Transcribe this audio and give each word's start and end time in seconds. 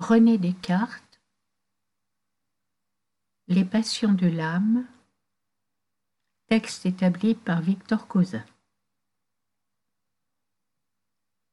René 0.00 0.38
Descartes 0.38 1.20
Les 3.48 3.66
passions 3.66 4.14
de 4.14 4.26
l'âme 4.26 4.88
Texte 6.46 6.86
établi 6.86 7.34
par 7.34 7.60
Victor 7.60 8.08
Cousin 8.08 8.44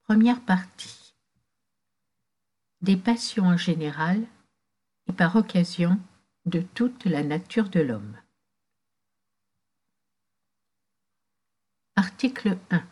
Première 0.03 0.41
partie. 0.45 1.13
Des 2.79 2.95
passions 2.95 3.47
en 3.47 3.57
général 3.57 4.25
et 5.07 5.13
par 5.13 5.35
occasion 5.35 5.99
de 6.45 6.61
toute 6.61 7.03
la 7.03 7.23
nature 7.23 7.69
de 7.69 7.81
l'homme. 7.81 8.17
Article 11.97 12.57
1 12.69 12.87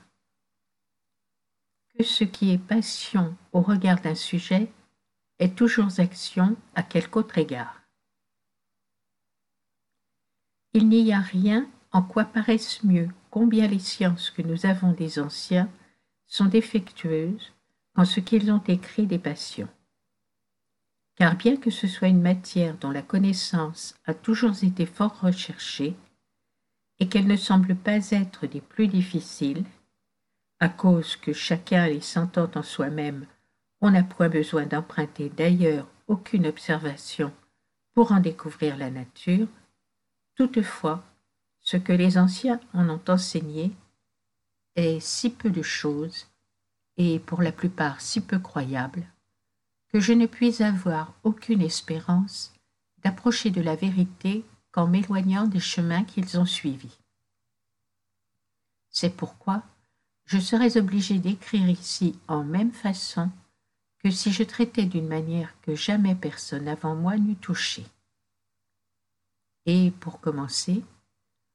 Que 1.97 2.03
ce 2.03 2.25
qui 2.25 2.51
est 2.51 2.57
passion 2.57 3.37
au 3.53 3.61
regard 3.61 4.01
d'un 4.01 4.15
sujet 4.15 4.69
est 5.39 5.55
toujours 5.55 5.99
action 5.99 6.55
à 6.75 6.83
quelque 6.83 7.17
autre 7.17 7.37
égard. 7.37 7.81
Il 10.73 10.89
n'y 10.89 11.13
a 11.13 11.19
rien 11.19 11.69
en 11.91 12.01
quoi 12.01 12.25
paraisse 12.25 12.83
mieux 12.83 13.09
combien 13.29 13.67
les 13.67 13.79
sciences 13.79 14.29
que 14.29 14.41
nous 14.41 14.65
avons 14.65 14.91
des 14.91 15.19
anciens 15.19 15.69
sont 16.27 16.45
défectueuses 16.45 17.53
en 17.95 18.05
ce 18.05 18.19
qu'ils 18.19 18.51
ont 18.51 18.63
écrit 18.67 19.07
des 19.07 19.19
passions. 19.19 19.69
Car 21.15 21.35
bien 21.35 21.55
que 21.55 21.69
ce 21.69 21.87
soit 21.87 22.09
une 22.09 22.21
matière 22.21 22.77
dont 22.77 22.91
la 22.91 23.01
connaissance 23.01 23.95
a 24.05 24.13
toujours 24.13 24.63
été 24.63 24.85
fort 24.85 25.19
recherchée, 25.21 25.95
et 26.99 27.07
qu'elle 27.07 27.27
ne 27.27 27.37
semble 27.37 27.75
pas 27.75 28.11
être 28.11 28.47
des 28.47 28.61
plus 28.61 28.87
difficiles, 28.87 29.63
à 30.59 30.69
cause 30.69 31.15
que 31.15 31.33
chacun 31.33 31.87
les 31.87 32.01
sentant 32.01 32.49
en 32.55 32.63
soi-même 32.63 33.25
on 33.85 33.91
n'a 33.91 34.01
point 34.01 34.29
besoin 34.29 34.65
d'emprunter 34.65 35.29
d'ailleurs 35.29 35.85
aucune 36.07 36.47
observation 36.47 37.31
pour 37.93 38.11
en 38.13 38.19
découvrir 38.19 38.77
la 38.77 38.89
nature. 38.89 39.47
Toutefois, 40.33 41.03
ce 41.61 41.77
que 41.77 41.93
les 41.93 42.17
anciens 42.17 42.59
en 42.73 42.89
ont 42.89 43.01
enseigné 43.07 43.71
est 44.75 44.99
si 44.99 45.29
peu 45.29 45.51
de 45.51 45.61
choses, 45.61 46.25
et 46.97 47.19
pour 47.19 47.43
la 47.43 47.51
plupart 47.51 48.01
si 48.01 48.21
peu 48.21 48.39
croyable, 48.39 49.05
que 49.89 49.99
je 49.99 50.13
ne 50.13 50.25
puis 50.25 50.63
avoir 50.63 51.13
aucune 51.21 51.61
espérance 51.61 52.55
d'approcher 53.03 53.51
de 53.51 53.61
la 53.61 53.75
vérité 53.75 54.43
qu'en 54.71 54.87
m'éloignant 54.87 55.45
des 55.45 55.59
chemins 55.59 56.05
qu'ils 56.05 56.39
ont 56.39 56.47
suivis. 56.47 56.97
C'est 58.89 59.15
pourquoi 59.15 59.61
je 60.25 60.39
serais 60.39 60.75
obligé 60.75 61.19
d'écrire 61.19 61.69
ici 61.69 62.17
en 62.27 62.43
même 62.43 62.71
façon 62.71 63.29
que 64.05 64.11
si 64.11 64.31
je 64.31 64.43
traitais 64.43 64.85
d'une 64.85 65.07
manière 65.07 65.59
que 65.61 65.73
jamais 65.73 66.13
personne 66.13 66.67
avant 66.67 66.93
moi 66.93 67.17
n'eût 67.17 67.37
touchée. 67.37 67.87
Et 69.65 69.89
pour 69.99 70.19
commencer, 70.19 70.83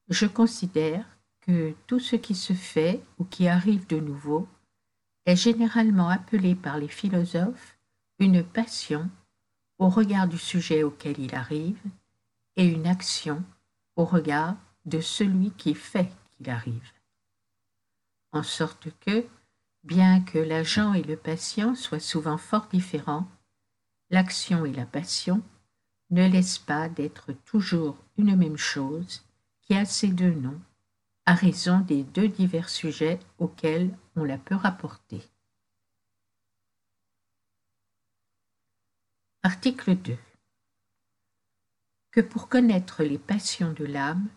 je 0.09 0.27
considère 0.27 1.07
que 1.42 1.77
tout 1.87 2.01
ce 2.01 2.17
qui 2.17 2.34
se 2.34 2.53
fait 2.53 3.05
ou 3.19 3.25
qui 3.25 3.47
arrive 3.47 3.87
de 3.87 4.01
nouveau 4.01 4.48
est 5.27 5.37
généralement 5.37 6.09
appelé 6.09 6.57
par 6.57 6.79
les 6.79 6.89
philosophes 6.89 7.79
une 8.19 8.42
passion 8.42 9.09
au 9.79 9.89
regard 9.89 10.27
du 10.27 10.37
sujet 10.37 10.83
auquel 10.83 11.20
il 11.20 11.37
arrive 11.37 11.81
et 12.57 12.64
une 12.64 12.89
action 12.89 13.45
au 13.95 14.05
regard 14.05 14.57
de 14.87 15.01
celui 15.01 15.53
qui 15.53 15.77
fait 15.77 16.11
qu'il 16.33 16.51
arrive. 16.51 16.91
En 18.33 18.42
sorte 18.42 18.89
que, 18.98 19.25
Bien 19.83 20.20
que 20.20 20.39
l'agent 20.39 20.92
et 20.92 21.03
le 21.03 21.17
patient 21.17 21.75
soient 21.75 22.00
souvent 22.00 22.36
fort 22.36 22.67
différents, 22.69 23.27
l'action 24.11 24.67
et 24.67 24.73
la 24.73 24.84
passion 24.84 25.42
ne 26.11 26.28
laissent 26.28 26.59
pas 26.59 26.89
d'être 26.89 27.33
toujours 27.33 27.97
une 28.19 28.36
même 28.36 28.58
chose 28.58 29.25
qui 29.62 29.75
a 29.75 29.85
ces 29.85 30.08
deux 30.08 30.33
noms, 30.33 30.61
à 31.24 31.35
raison 31.35 31.80
des 31.80 32.02
deux 32.02 32.29
divers 32.29 32.68
sujets 32.68 33.20
auxquels 33.39 33.96
on 34.17 34.24
la 34.24 34.36
peut 34.36 34.57
rapporter. 34.57 35.23
Article 39.42 39.97
2 39.97 40.18
Que 42.11 42.20
pour 42.20 42.48
connaître 42.48 43.02
les 43.02 43.18
passions 43.18 43.73
de 43.73 43.86
l'âme, 43.86 44.29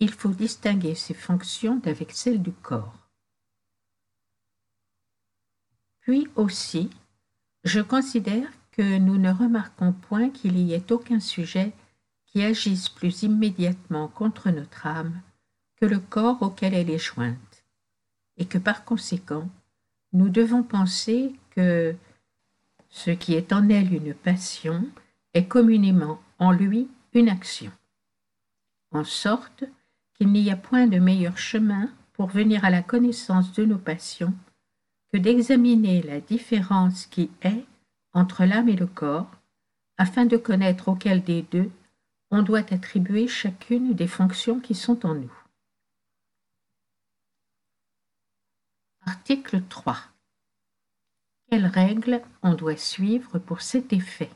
il 0.00 0.12
faut 0.12 0.30
distinguer 0.32 0.94
ses 0.94 1.14
fonctions 1.14 1.76
d'avec 1.76 2.12
celles 2.12 2.40
du 2.40 2.52
corps. 2.52 3.07
Puis 6.08 6.26
aussi, 6.36 6.88
je 7.64 7.80
considère 7.80 8.48
que 8.70 8.96
nous 8.96 9.18
ne 9.18 9.30
remarquons 9.30 9.92
point 9.92 10.30
qu'il 10.30 10.56
y 10.56 10.72
ait 10.72 10.90
aucun 10.90 11.20
sujet 11.20 11.74
qui 12.24 12.42
agisse 12.42 12.88
plus 12.88 13.24
immédiatement 13.24 14.08
contre 14.08 14.48
notre 14.48 14.86
âme 14.86 15.20
que 15.76 15.84
le 15.84 15.98
corps 15.98 16.40
auquel 16.40 16.72
elle 16.72 16.88
est 16.88 16.96
jointe, 16.96 17.62
et 18.38 18.46
que 18.46 18.56
par 18.56 18.86
conséquent, 18.86 19.50
nous 20.14 20.30
devons 20.30 20.62
penser 20.62 21.34
que 21.50 21.94
ce 22.88 23.10
qui 23.10 23.34
est 23.34 23.52
en 23.52 23.68
elle 23.68 23.92
une 23.92 24.14
passion 24.14 24.88
est 25.34 25.44
communément 25.44 26.22
en 26.38 26.52
lui 26.52 26.88
une 27.12 27.28
action, 27.28 27.70
en 28.92 29.04
sorte 29.04 29.64
qu'il 30.14 30.32
n'y 30.32 30.50
a 30.50 30.56
point 30.56 30.86
de 30.86 30.98
meilleur 30.98 31.36
chemin 31.36 31.90
pour 32.14 32.28
venir 32.28 32.64
à 32.64 32.70
la 32.70 32.82
connaissance 32.82 33.52
de 33.52 33.66
nos 33.66 33.76
passions 33.76 34.32
que 35.12 35.18
d'examiner 35.18 36.02
la 36.02 36.20
différence 36.20 37.06
qui 37.06 37.30
est 37.42 37.64
entre 38.12 38.44
l'âme 38.44 38.68
et 38.68 38.76
le 38.76 38.86
corps, 38.86 39.30
afin 39.96 40.26
de 40.26 40.36
connaître 40.36 40.88
auquel 40.88 41.22
des 41.22 41.42
deux 41.42 41.70
on 42.30 42.42
doit 42.42 42.72
attribuer 42.72 43.26
chacune 43.26 43.94
des 43.94 44.06
fonctions 44.06 44.60
qui 44.60 44.74
sont 44.74 45.06
en 45.06 45.14
nous. 45.14 45.32
Article 49.06 49.62
3. 49.68 49.96
Quelles 51.50 51.66
règles 51.66 52.20
on 52.42 52.54
doit 52.54 52.76
suivre 52.76 53.38
pour 53.38 53.62
cet 53.62 53.94
effet? 53.94 54.30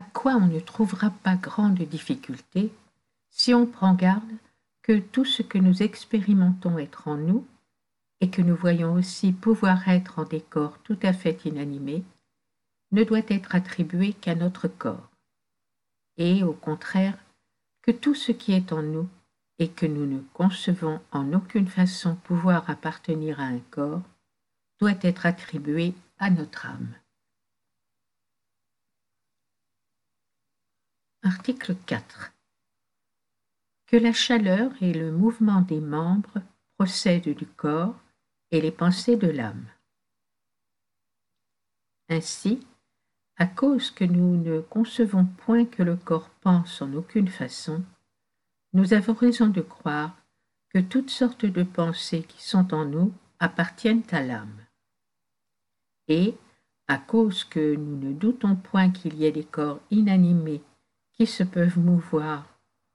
À 0.00 0.04
quoi 0.12 0.34
on 0.34 0.48
ne 0.48 0.58
trouvera 0.58 1.10
pas 1.10 1.36
grande 1.36 1.78
difficulté 1.78 2.72
si 3.30 3.54
on 3.54 3.66
prend 3.66 3.94
garde 3.94 4.32
que 4.82 4.98
tout 4.98 5.24
ce 5.24 5.42
que 5.42 5.58
nous 5.58 5.82
expérimentons 5.84 6.78
être 6.78 7.06
en 7.06 7.16
nous 7.16 7.46
et 8.20 8.30
que 8.30 8.42
nous 8.42 8.56
voyons 8.56 8.94
aussi 8.94 9.32
pouvoir 9.32 9.88
être 9.88 10.18
en 10.18 10.24
des 10.24 10.40
corps 10.40 10.78
tout 10.82 10.98
à 11.02 11.12
fait 11.12 11.44
inanimés, 11.44 12.04
ne 12.92 13.04
doit 13.04 13.22
être 13.28 13.54
attribué 13.54 14.12
qu'à 14.12 14.34
notre 14.34 14.68
corps, 14.68 15.10
et 16.16 16.42
au 16.42 16.52
contraire 16.52 17.18
que 17.82 17.90
tout 17.90 18.14
ce 18.14 18.32
qui 18.32 18.52
est 18.52 18.72
en 18.72 18.82
nous 18.82 19.08
et 19.58 19.68
que 19.68 19.86
nous 19.86 20.06
ne 20.06 20.20
concevons 20.32 21.00
en 21.12 21.32
aucune 21.32 21.68
façon 21.68 22.16
pouvoir 22.16 22.68
appartenir 22.68 23.40
à 23.40 23.44
un 23.44 23.60
corps, 23.70 24.02
doit 24.80 24.98
être 25.02 25.26
attribué 25.26 25.94
à 26.18 26.30
notre 26.30 26.66
âme. 26.66 26.94
Article 31.22 31.76
4. 31.84 32.32
Que 33.86 33.98
la 33.98 34.14
chaleur 34.14 34.72
et 34.80 34.94
le 34.94 35.12
mouvement 35.12 35.60
des 35.60 35.80
membres 35.80 36.40
procèdent 36.78 37.36
du 37.36 37.46
corps 37.46 38.00
et 38.50 38.60
les 38.60 38.70
pensées 38.70 39.16
de 39.16 39.28
l'âme. 39.28 39.66
Ainsi, 42.08 42.66
à 43.36 43.46
cause 43.46 43.90
que 43.90 44.04
nous 44.04 44.36
ne 44.36 44.60
concevons 44.60 45.24
point 45.24 45.64
que 45.64 45.82
le 45.82 45.96
corps 45.96 46.30
pense 46.40 46.82
en 46.82 46.92
aucune 46.94 47.28
façon, 47.28 47.82
nous 48.72 48.92
avons 48.92 49.14
raison 49.14 49.46
de 49.46 49.60
croire 49.60 50.16
que 50.68 50.78
toutes 50.78 51.10
sortes 51.10 51.46
de 51.46 51.62
pensées 51.62 52.22
qui 52.22 52.42
sont 52.42 52.74
en 52.74 52.84
nous 52.84 53.12
appartiennent 53.38 54.04
à 54.10 54.22
l'âme. 54.22 54.66
Et, 56.08 56.36
à 56.88 56.98
cause 56.98 57.44
que 57.44 57.76
nous 57.76 57.96
ne 57.96 58.12
doutons 58.12 58.56
point 58.56 58.90
qu'il 58.90 59.14
y 59.14 59.24
ait 59.24 59.32
des 59.32 59.44
corps 59.44 59.80
inanimés 59.90 60.62
qui 61.12 61.26
se 61.26 61.44
peuvent 61.44 61.78
mouvoir 61.78 62.46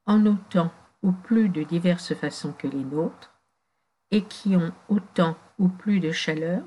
en 0.05 0.25
autant 0.25 0.71
ou 1.01 1.11
plus 1.11 1.49
de 1.49 1.63
diverses 1.63 2.13
façons 2.13 2.51
que 2.53 2.67
les 2.67 2.83
nôtres, 2.83 3.33
et 4.11 4.23
qui 4.23 4.55
ont 4.55 4.73
autant 4.89 5.37
ou 5.59 5.67
plus 5.67 5.99
de 5.99 6.11
chaleur, 6.11 6.63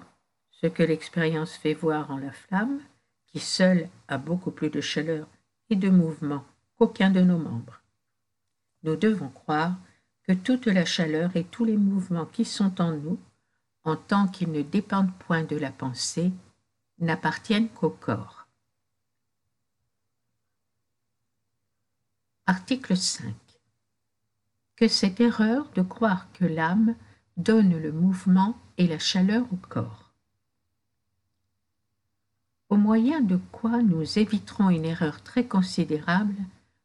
ce 0.50 0.67
que 0.67 0.82
l'expérience 0.82 1.56
fait 1.56 1.75
voir 1.75 2.11
en 2.11 2.19
la 2.19 2.32
flamme, 2.32 2.81
qui 3.26 3.40
seule 3.40 3.88
a 4.08 4.19
beaucoup 4.19 4.50
plus 4.50 4.70
de 4.70 4.81
chaleur 4.81 5.26
et 5.70 5.76
de 5.76 5.90
mouvement 5.90 6.44
qu'aucun 6.76 7.11
de 7.11 7.20
nos 7.20 7.38
membres. 7.38 7.82
Nous 8.82 8.96
devons 8.96 9.29
croire 9.29 9.76
que 10.23 10.32
toute 10.32 10.67
la 10.67 10.85
chaleur 10.85 11.35
et 11.37 11.44
tous 11.44 11.64
les 11.64 11.76
mouvements 11.76 12.26
qui 12.26 12.44
sont 12.44 12.81
en 12.81 12.93
nous, 12.93 13.19
en 13.85 13.96
tant 13.96 14.29
qu'ils 14.29 14.52
ne 14.52 14.62
dépendent 14.62 15.14
point 15.19 15.43
de 15.43 15.56
la 15.56 15.70
pensée, 15.70 16.32
n'appartiennent 16.99 17.69
qu'au 17.69 17.91
corps. 17.91 18.46
Article 22.46 22.96
5. 22.96 23.34
Que 24.76 24.88
cette 24.88 25.20
erreur 25.20 25.70
de 25.73 25.82
croire 25.82 26.32
que 26.32 26.44
l'âme 26.44 26.94
donne 27.37 27.79
le 27.79 27.93
mouvement 27.93 28.58
et 28.79 28.87
la 28.87 28.99
chaleur 28.99 29.45
au 29.53 29.57
corps. 29.57 30.13
Au 32.71 32.77
moyen 32.77 33.21
de 33.21 33.39
quoi 33.51 33.83
nous 33.83 34.19
éviterons 34.19 34.71
une 34.71 34.85
erreur 34.85 35.23
très 35.23 35.45
considérable 35.45 36.37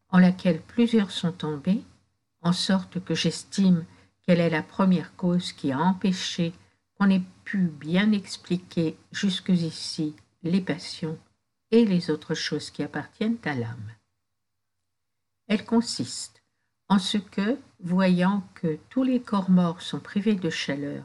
en 0.09 0.17
laquelle 0.17 0.61
plusieurs 0.61 1.11
sont 1.11 1.31
tombés, 1.31 1.83
en 2.41 2.51
sorte 2.51 3.03
que 3.03 3.15
j'estime 3.15 3.85
qu'elle 4.23 4.39
est 4.39 4.49
la 4.49 4.63
première 4.63 5.15
cause 5.15 5.53
qui 5.53 5.71
a 5.71 5.79
empêché 5.79 6.53
qu'on 6.97 7.09
ait 7.09 7.23
pu 7.43 7.67
bien 7.67 8.11
expliquer 8.11 8.97
jusqu'ici 9.11 10.15
les 10.41 10.61
passions 10.61 11.17
et 11.71 11.85
les 11.85 12.09
autres 12.09 12.33
choses 12.33 12.71
qui 12.71 12.83
appartiennent 12.83 13.37
à 13.43 13.53
l'âme. 13.53 13.91
Elle 15.47 15.65
consiste 15.65 16.43
en 16.89 16.99
ce 16.99 17.17
que, 17.17 17.57
voyant 17.81 18.43
que 18.55 18.77
tous 18.89 19.03
les 19.03 19.21
corps 19.21 19.49
morts 19.49 19.81
sont 19.81 19.99
privés 19.99 20.35
de 20.35 20.49
chaleur 20.49 21.03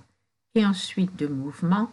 et 0.55 0.65
ensuite 0.65 1.17
de 1.17 1.27
mouvement, 1.27 1.93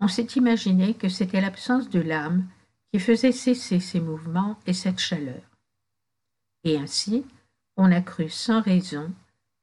on 0.00 0.08
s'est 0.08 0.28
imaginé 0.36 0.94
que 0.94 1.08
c'était 1.08 1.40
l'absence 1.40 1.88
de 1.88 2.00
l'âme 2.00 2.46
qui 2.92 3.00
faisait 3.00 3.32
cesser 3.32 3.80
ces 3.80 4.00
mouvements 4.00 4.58
et 4.66 4.72
cette 4.72 4.98
chaleur. 4.98 5.42
Et 6.64 6.78
ainsi, 6.78 7.24
on 7.76 7.90
a 7.90 8.00
cru 8.00 8.28
sans 8.28 8.60
raison 8.60 9.12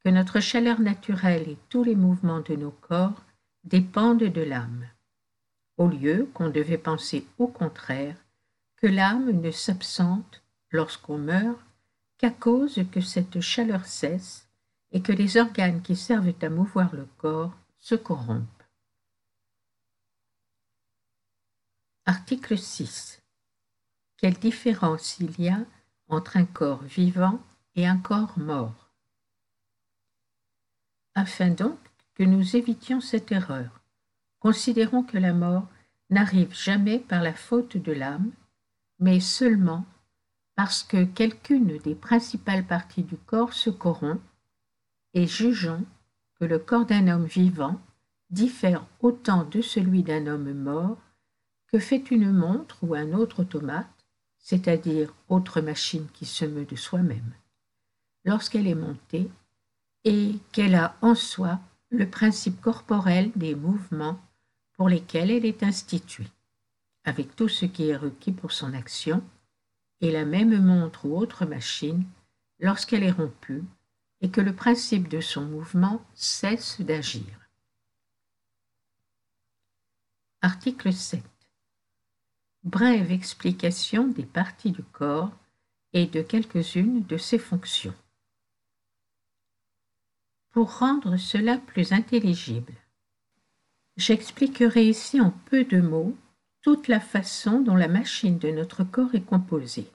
que 0.04 0.10
notre 0.10 0.40
chaleur 0.40 0.80
naturelle 0.80 1.48
et 1.48 1.58
tous 1.68 1.84
les 1.84 1.94
mouvements 1.94 2.40
de 2.40 2.56
nos 2.56 2.70
corps 2.70 3.22
dépendent 3.64 4.18
de 4.18 4.42
l'âme, 4.42 4.86
au 5.76 5.88
lieu 5.88 6.28
qu'on 6.34 6.50
devait 6.50 6.78
penser 6.78 7.26
au 7.38 7.46
contraire 7.46 8.16
que 8.76 8.86
l'âme 8.86 9.30
ne 9.30 9.50
s'absente 9.50 10.42
lorsqu'on 10.70 11.18
meurt 11.18 11.60
qu'à 12.18 12.30
cause 12.30 12.80
que 12.90 13.00
cette 13.00 13.40
chaleur 13.40 13.86
cesse 13.86 14.48
et 14.90 15.02
que 15.02 15.12
les 15.12 15.36
organes 15.36 15.82
qui 15.82 15.96
servent 15.96 16.34
à 16.42 16.48
mouvoir 16.48 16.94
le 16.94 17.06
corps 17.18 17.54
se 17.82 17.96
corrompent. 17.96 18.46
Article 22.06 22.56
6. 22.56 23.20
Quelle 24.16 24.38
différence 24.38 25.18
il 25.18 25.38
y 25.40 25.48
a 25.48 25.58
entre 26.06 26.36
un 26.36 26.44
corps 26.44 26.84
vivant 26.84 27.40
et 27.74 27.88
un 27.88 27.98
corps 27.98 28.38
mort? 28.38 28.92
Afin 31.16 31.50
donc 31.50 31.78
que 32.14 32.22
nous 32.22 32.54
évitions 32.54 33.00
cette 33.00 33.32
erreur, 33.32 33.80
considérons 34.38 35.02
que 35.02 35.18
la 35.18 35.32
mort 35.32 35.66
n'arrive 36.08 36.54
jamais 36.54 37.00
par 37.00 37.20
la 37.20 37.34
faute 37.34 37.76
de 37.76 37.92
l'âme, 37.92 38.30
mais 39.00 39.18
seulement 39.18 39.84
parce 40.54 40.84
que 40.84 41.04
quelqu'une 41.04 41.78
des 41.78 41.96
principales 41.96 42.64
parties 42.64 43.02
du 43.02 43.16
corps 43.16 43.54
se 43.54 43.70
corrompt, 43.70 44.22
et 45.14 45.26
jugeons 45.26 45.84
le 46.46 46.58
corps 46.58 46.86
d'un 46.86 47.08
homme 47.08 47.26
vivant 47.26 47.80
diffère 48.30 48.84
autant 49.00 49.44
de 49.44 49.60
celui 49.60 50.02
d'un 50.02 50.26
homme 50.26 50.52
mort 50.52 50.98
que 51.66 51.78
fait 51.78 52.10
une 52.10 52.32
montre 52.32 52.78
ou 52.82 52.94
un 52.94 53.12
autre 53.12 53.40
automate, 53.40 53.86
c'est-à-dire 54.38 55.14
autre 55.28 55.60
machine 55.60 56.06
qui 56.12 56.26
se 56.26 56.44
meut 56.44 56.64
de 56.64 56.76
soi-même, 56.76 57.32
lorsqu'elle 58.24 58.66
est 58.66 58.74
montée 58.74 59.30
et 60.04 60.36
qu'elle 60.50 60.74
a 60.74 60.96
en 61.00 61.14
soi 61.14 61.60
le 61.90 62.08
principe 62.08 62.60
corporel 62.60 63.30
des 63.36 63.54
mouvements 63.54 64.18
pour 64.76 64.88
lesquels 64.88 65.30
elle 65.30 65.44
est 65.44 65.62
instituée, 65.62 66.28
avec 67.04 67.36
tout 67.36 67.48
ce 67.48 67.66
qui 67.66 67.88
est 67.88 67.96
requis 67.96 68.32
pour 68.32 68.52
son 68.52 68.74
action, 68.74 69.22
et 70.00 70.10
la 70.10 70.24
même 70.24 70.60
montre 70.60 71.06
ou 71.06 71.16
autre 71.16 71.46
machine 71.46 72.04
lorsqu'elle 72.58 73.04
est 73.04 73.12
rompue 73.12 73.62
et 74.22 74.30
que 74.30 74.40
le 74.40 74.54
principe 74.54 75.08
de 75.08 75.20
son 75.20 75.44
mouvement 75.44 76.02
cesse 76.14 76.80
d'agir. 76.80 77.26
Article 80.40 80.92
7 80.92 81.22
brève 82.64 83.10
explication 83.10 84.06
des 84.06 84.24
parties 84.24 84.70
du 84.70 84.82
corps 84.82 85.32
et 85.92 86.06
de 86.06 86.22
quelques-unes 86.22 87.04
de 87.04 87.16
ses 87.16 87.38
fonctions. 87.38 87.94
Pour 90.50 90.78
rendre 90.78 91.16
cela 91.16 91.58
plus 91.58 91.92
intelligible, 91.92 92.74
j'expliquerai 93.96 94.88
ici 94.88 95.20
en 95.20 95.30
peu 95.30 95.64
de 95.64 95.80
mots 95.80 96.16
toute 96.60 96.86
la 96.86 97.00
façon 97.00 97.60
dont 97.60 97.74
la 97.74 97.88
machine 97.88 98.38
de 98.38 98.50
notre 98.50 98.84
corps 98.84 99.14
est 99.14 99.24
composée. 99.24 99.90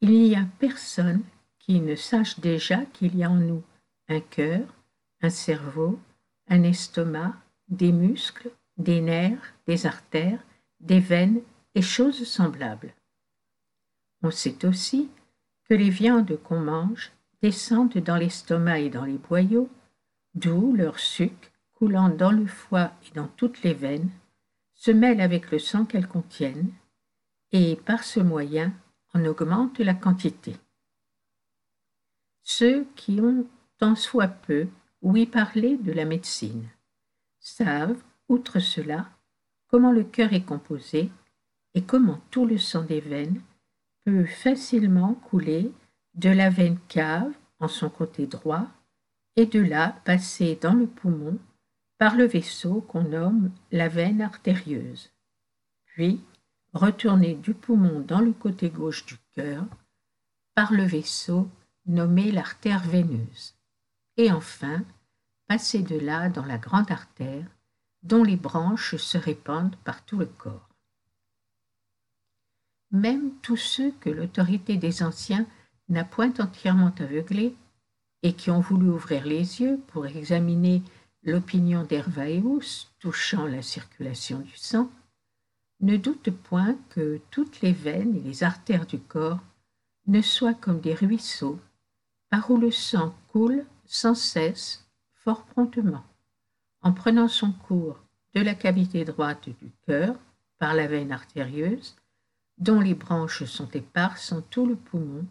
Il 0.00 0.10
n'y 0.10 0.34
a 0.34 0.44
personne 0.58 1.22
qui 1.64 1.80
ne 1.80 1.94
sache 1.94 2.40
déjà 2.40 2.84
qu'il 2.84 3.16
y 3.16 3.24
a 3.24 3.30
en 3.30 3.36
nous 3.36 3.62
un 4.08 4.20
cœur, 4.20 4.66
un 5.22 5.30
cerveau, 5.30 5.98
un 6.48 6.62
estomac, 6.62 7.32
des 7.68 7.90
muscles, 7.90 8.50
des 8.76 9.00
nerfs, 9.00 9.54
des 9.66 9.86
artères, 9.86 10.44
des 10.80 11.00
veines 11.00 11.40
et 11.74 11.80
choses 11.80 12.24
semblables. 12.24 12.92
On 14.22 14.30
sait 14.30 14.66
aussi 14.66 15.08
que 15.68 15.74
les 15.74 15.88
viandes 15.88 16.38
qu'on 16.42 16.60
mange 16.60 17.12
descendent 17.40 17.96
dans 17.96 18.16
l'estomac 18.16 18.80
et 18.80 18.90
dans 18.90 19.06
les 19.06 19.18
boyaux, 19.18 19.70
d'où 20.34 20.74
leur 20.74 20.98
sucre, 20.98 21.50
coulant 21.72 22.10
dans 22.10 22.32
le 22.32 22.46
foie 22.46 22.92
et 23.06 23.14
dans 23.14 23.28
toutes 23.28 23.62
les 23.62 23.74
veines, 23.74 24.10
se 24.74 24.90
mêle 24.90 25.22
avec 25.22 25.50
le 25.50 25.58
sang 25.58 25.86
qu'elles 25.86 26.08
contiennent, 26.08 26.72
et 27.52 27.76
par 27.76 28.04
ce 28.04 28.20
moyen 28.20 28.74
en 29.14 29.24
augmente 29.24 29.78
la 29.78 29.94
quantité. 29.94 30.56
Ceux 32.44 32.84
qui 32.94 33.20
ont 33.20 33.46
tant 33.78 33.96
soit 33.96 34.28
peu 34.28 34.68
ouï 35.00 35.26
parler 35.26 35.76
de 35.78 35.92
la 35.92 36.04
médecine 36.04 36.68
savent, 37.40 38.02
outre 38.28 38.58
cela, 38.58 39.08
comment 39.68 39.92
le 39.92 40.04
cœur 40.04 40.32
est 40.32 40.44
composé 40.44 41.10
et 41.74 41.82
comment 41.82 42.20
tout 42.30 42.46
le 42.46 42.58
sang 42.58 42.82
des 42.82 43.00
veines 43.00 43.40
peut 44.04 44.26
facilement 44.26 45.14
couler 45.14 45.72
de 46.14 46.28
la 46.28 46.50
veine 46.50 46.78
cave 46.88 47.32
en 47.58 47.68
son 47.68 47.88
côté 47.88 48.26
droit 48.26 48.66
et 49.36 49.46
de 49.46 49.60
là 49.60 49.96
passer 50.04 50.56
dans 50.60 50.74
le 50.74 50.86
poumon 50.86 51.38
par 51.98 52.14
le 52.14 52.24
vaisseau 52.24 52.82
qu'on 52.82 53.04
nomme 53.04 53.50
la 53.72 53.88
veine 53.88 54.20
artérieuse, 54.20 55.10
puis 55.86 56.20
retourner 56.72 57.34
du 57.34 57.54
poumon 57.54 58.00
dans 58.00 58.20
le 58.20 58.32
côté 58.32 58.68
gauche 58.68 59.06
du 59.06 59.16
cœur 59.32 59.64
par 60.54 60.72
le 60.72 60.84
vaisseau 60.84 61.48
nommé 61.86 62.32
l'artère 62.32 62.82
veineuse, 62.82 63.54
et 64.16 64.32
enfin 64.32 64.82
passer 65.46 65.82
de 65.82 65.98
là 65.98 66.28
dans 66.28 66.44
la 66.44 66.58
grande 66.58 66.90
artère 66.90 67.46
dont 68.02 68.22
les 68.22 68.36
branches 68.36 68.96
se 68.96 69.18
répandent 69.18 69.76
par 69.84 70.04
tout 70.04 70.18
le 70.18 70.26
corps. 70.26 70.68
Même 72.90 73.32
tous 73.42 73.56
ceux 73.56 73.92
que 74.00 74.10
l'autorité 74.10 74.76
des 74.76 75.02
anciens 75.02 75.46
n'a 75.88 76.04
point 76.04 76.32
entièrement 76.38 76.92
aveuglés 76.98 77.54
et 78.22 78.34
qui 78.34 78.50
ont 78.50 78.60
voulu 78.60 78.88
ouvrir 78.88 79.26
les 79.26 79.60
yeux 79.60 79.80
pour 79.88 80.06
examiner 80.06 80.82
l'opinion 81.22 81.84
d'Hervaeus 81.84 82.90
touchant 82.98 83.46
la 83.46 83.62
circulation 83.62 84.38
du 84.40 84.56
sang, 84.56 84.90
ne 85.80 85.96
doutent 85.96 86.30
point 86.30 86.76
que 86.90 87.20
toutes 87.30 87.60
les 87.60 87.72
veines 87.72 88.16
et 88.16 88.20
les 88.20 88.44
artères 88.44 88.86
du 88.86 88.98
corps 88.98 89.40
ne 90.06 90.22
soient 90.22 90.54
comme 90.54 90.80
des 90.80 90.94
ruisseaux 90.94 91.58
où 92.48 92.56
le 92.56 92.70
sang 92.70 93.14
coule 93.28 93.64
sans 93.86 94.14
cesse, 94.14 94.86
fort 95.14 95.44
promptement 95.44 96.04
en 96.82 96.92
prenant 96.92 97.28
son 97.28 97.52
cours 97.52 97.98
de 98.34 98.42
la 98.42 98.54
cavité 98.54 99.04
droite 99.04 99.48
du 99.48 99.70
cœur 99.86 100.16
par 100.58 100.74
la 100.74 100.86
veine 100.86 101.12
artérieuse, 101.12 101.96
dont 102.58 102.80
les 102.80 102.94
branches 102.94 103.44
sont 103.44 103.70
éparses 103.70 104.32
en 104.32 104.42
tout 104.42 104.66
le 104.66 104.76
poumon 104.76 105.26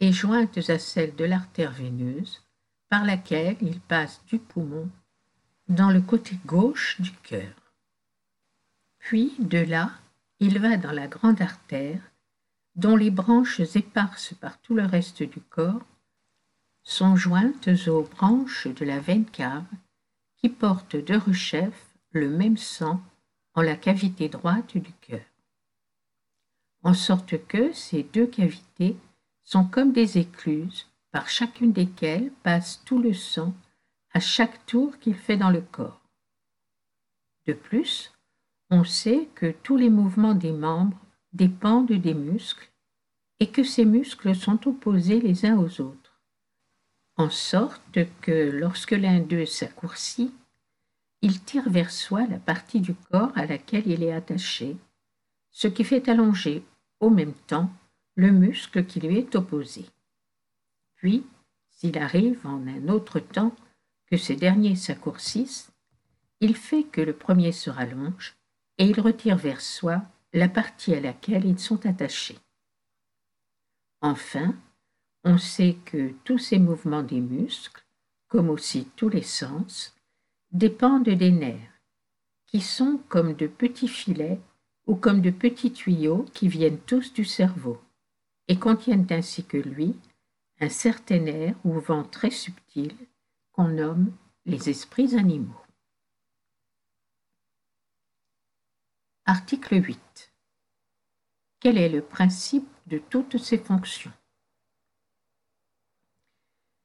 et 0.00 0.12
jointes 0.12 0.58
à 0.68 0.78
celles 0.78 1.14
de 1.14 1.24
l'artère 1.24 1.72
veineuse, 1.72 2.42
par 2.88 3.04
laquelle 3.04 3.56
il 3.60 3.80
passe 3.80 4.24
du 4.26 4.38
poumon 4.38 4.88
dans 5.68 5.90
le 5.90 6.00
côté 6.00 6.38
gauche 6.46 7.00
du 7.00 7.12
cœur. 7.12 7.54
Puis, 8.98 9.34
de 9.38 9.58
là, 9.58 9.90
il 10.40 10.58
va 10.58 10.76
dans 10.78 10.92
la 10.92 11.06
grande 11.06 11.42
artère, 11.42 12.00
dont 12.76 12.96
les 12.96 13.10
branches 13.10 13.60
éparses 13.76 14.32
par 14.34 14.60
tout 14.62 14.74
le 14.74 14.84
reste 14.84 15.22
du 15.22 15.40
corps 15.40 15.82
sont 16.88 17.16
jointes 17.16 17.68
aux 17.86 18.02
branches 18.02 18.66
de 18.66 18.82
la 18.86 18.98
veine 18.98 19.26
cave 19.26 19.66
qui 20.38 20.48
porte 20.48 20.96
de 20.96 21.16
rechef 21.16 21.94
le 22.12 22.30
même 22.30 22.56
sang 22.56 23.02
en 23.52 23.60
la 23.60 23.76
cavité 23.76 24.30
droite 24.30 24.74
du 24.78 24.90
cœur. 25.02 25.20
En 26.82 26.94
sorte 26.94 27.46
que 27.46 27.74
ces 27.74 28.04
deux 28.04 28.26
cavités 28.26 28.96
sont 29.44 29.66
comme 29.66 29.92
des 29.92 30.16
écluses 30.16 30.86
par 31.10 31.28
chacune 31.28 31.72
desquelles 31.72 32.32
passe 32.42 32.82
tout 32.86 32.98
le 32.98 33.12
sang 33.12 33.52
à 34.14 34.20
chaque 34.20 34.64
tour 34.64 34.98
qu'il 34.98 35.14
fait 35.14 35.36
dans 35.36 35.50
le 35.50 35.60
corps. 35.60 36.00
De 37.46 37.52
plus, 37.52 38.14
on 38.70 38.84
sait 38.84 39.28
que 39.34 39.50
tous 39.62 39.76
les 39.76 39.90
mouvements 39.90 40.34
des 40.34 40.52
membres 40.52 40.98
dépendent 41.34 41.92
des 41.92 42.14
muscles 42.14 42.70
et 43.40 43.50
que 43.50 43.62
ces 43.62 43.84
muscles 43.84 44.34
sont 44.34 44.66
opposés 44.66 45.20
les 45.20 45.44
uns 45.44 45.58
aux 45.58 45.82
autres 45.82 46.07
en 47.18 47.30
sorte 47.30 47.98
que 48.20 48.50
lorsque 48.50 48.92
l'un 48.92 49.18
d'eux 49.18 49.44
s'accourcit, 49.44 50.32
il 51.20 51.42
tire 51.42 51.68
vers 51.68 51.90
soi 51.90 52.26
la 52.26 52.38
partie 52.38 52.80
du 52.80 52.94
corps 52.94 53.32
à 53.34 53.44
laquelle 53.44 53.88
il 53.88 54.04
est 54.04 54.12
attaché, 54.12 54.76
ce 55.50 55.66
qui 55.66 55.82
fait 55.82 56.08
allonger 56.08 56.62
au 57.00 57.10
même 57.10 57.34
temps 57.34 57.70
le 58.14 58.30
muscle 58.30 58.86
qui 58.86 59.00
lui 59.00 59.18
est 59.18 59.34
opposé. 59.34 59.86
Puis, 60.94 61.26
s'il 61.70 61.98
arrive 61.98 62.46
en 62.46 62.66
un 62.66 62.88
autre 62.88 63.18
temps 63.18 63.54
que 64.06 64.16
ces 64.16 64.36
derniers 64.36 64.76
s'accourcissent, 64.76 65.70
il 66.40 66.56
fait 66.56 66.84
que 66.84 67.00
le 67.00 67.12
premier 67.12 67.50
se 67.50 67.68
rallonge 67.68 68.36
et 68.78 68.86
il 68.86 69.00
retire 69.00 69.36
vers 69.36 69.60
soi 69.60 70.02
la 70.32 70.48
partie 70.48 70.94
à 70.94 71.00
laquelle 71.00 71.44
ils 71.44 71.58
sont 71.58 71.84
attachés. 71.84 72.38
Enfin, 74.00 74.54
on 75.28 75.36
sait 75.36 75.76
que 75.84 76.14
tous 76.24 76.38
ces 76.38 76.58
mouvements 76.58 77.02
des 77.02 77.20
muscles, 77.20 77.84
comme 78.28 78.48
aussi 78.48 78.86
tous 78.96 79.10
les 79.10 79.22
sens, 79.22 79.94
dépendent 80.52 81.10
des 81.10 81.30
nerfs, 81.30 81.82
qui 82.46 82.62
sont 82.62 82.98
comme 83.10 83.34
de 83.34 83.46
petits 83.46 83.88
filets 83.88 84.40
ou 84.86 84.94
comme 84.94 85.20
de 85.20 85.30
petits 85.30 85.74
tuyaux 85.74 86.24
qui 86.32 86.48
viennent 86.48 86.80
tous 86.80 87.12
du 87.12 87.26
cerveau, 87.26 87.78
et 88.48 88.58
contiennent 88.58 89.06
ainsi 89.10 89.44
que 89.44 89.58
lui 89.58 89.96
un 90.60 90.70
certain 90.70 91.26
air 91.26 91.54
ou 91.62 91.78
vent 91.78 92.04
très 92.04 92.30
subtil 92.30 92.96
qu'on 93.52 93.68
nomme 93.68 94.10
les 94.46 94.70
esprits 94.70 95.14
animaux. 95.14 95.62
Article 99.26 99.84
8. 99.84 100.32
Quel 101.60 101.76
est 101.76 101.90
le 101.90 102.00
principe 102.00 102.70
de 102.86 102.96
toutes 102.96 103.36
ces 103.36 103.58
fonctions? 103.58 104.12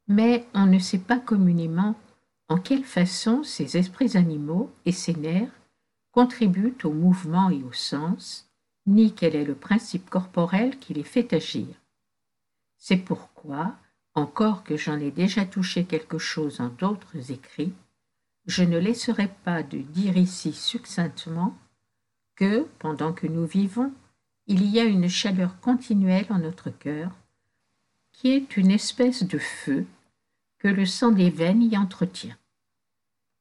Mais 0.07 0.45
on 0.53 0.65
ne 0.65 0.79
sait 0.79 0.99
pas 0.99 1.19
communément 1.19 1.95
en 2.49 2.57
quelle 2.57 2.83
façon 2.83 3.43
ces 3.43 3.77
esprits 3.77 4.17
animaux 4.17 4.71
et 4.85 4.91
ces 4.91 5.15
nerfs 5.15 5.51
contribuent 6.11 6.77
au 6.83 6.91
mouvement 6.91 7.49
et 7.49 7.63
au 7.63 7.73
sens, 7.73 8.49
ni 8.85 9.13
quel 9.13 9.35
est 9.35 9.45
le 9.45 9.55
principe 9.55 10.09
corporel 10.09 10.77
qui 10.79 10.93
les 10.93 11.03
fait 11.03 11.33
agir. 11.33 11.67
C'est 12.77 12.97
pourquoi, 12.97 13.75
encore 14.13 14.63
que 14.63 14.77
j'en 14.77 14.99
ai 14.99 15.09
déjà 15.09 15.45
touché 15.45 15.85
quelque 15.85 16.17
chose 16.17 16.59
en 16.59 16.67
d'autres 16.67 17.31
écrits, 17.31 17.73
je 18.45 18.63
ne 18.63 18.77
laisserai 18.77 19.29
pas 19.45 19.63
de 19.63 19.77
dire 19.79 20.17
ici 20.17 20.51
succinctement 20.51 21.57
que, 22.35 22.67
pendant 22.79 23.13
que 23.13 23.27
nous 23.27 23.45
vivons, 23.45 23.93
il 24.47 24.65
y 24.65 24.79
a 24.79 24.83
une 24.83 25.07
chaleur 25.07 25.59
continuelle 25.61 26.27
en 26.29 26.39
notre 26.39 26.69
cœur, 26.69 27.11
qui 28.13 28.29
est 28.29 28.55
une 28.57 28.71
espèce 28.71 29.23
de 29.23 29.37
feu 29.37 29.85
que 30.59 30.69
le 30.69 30.85
sang 30.85 31.11
des 31.11 31.29
veines 31.29 31.61
y 31.61 31.77
entretient, 31.77 32.37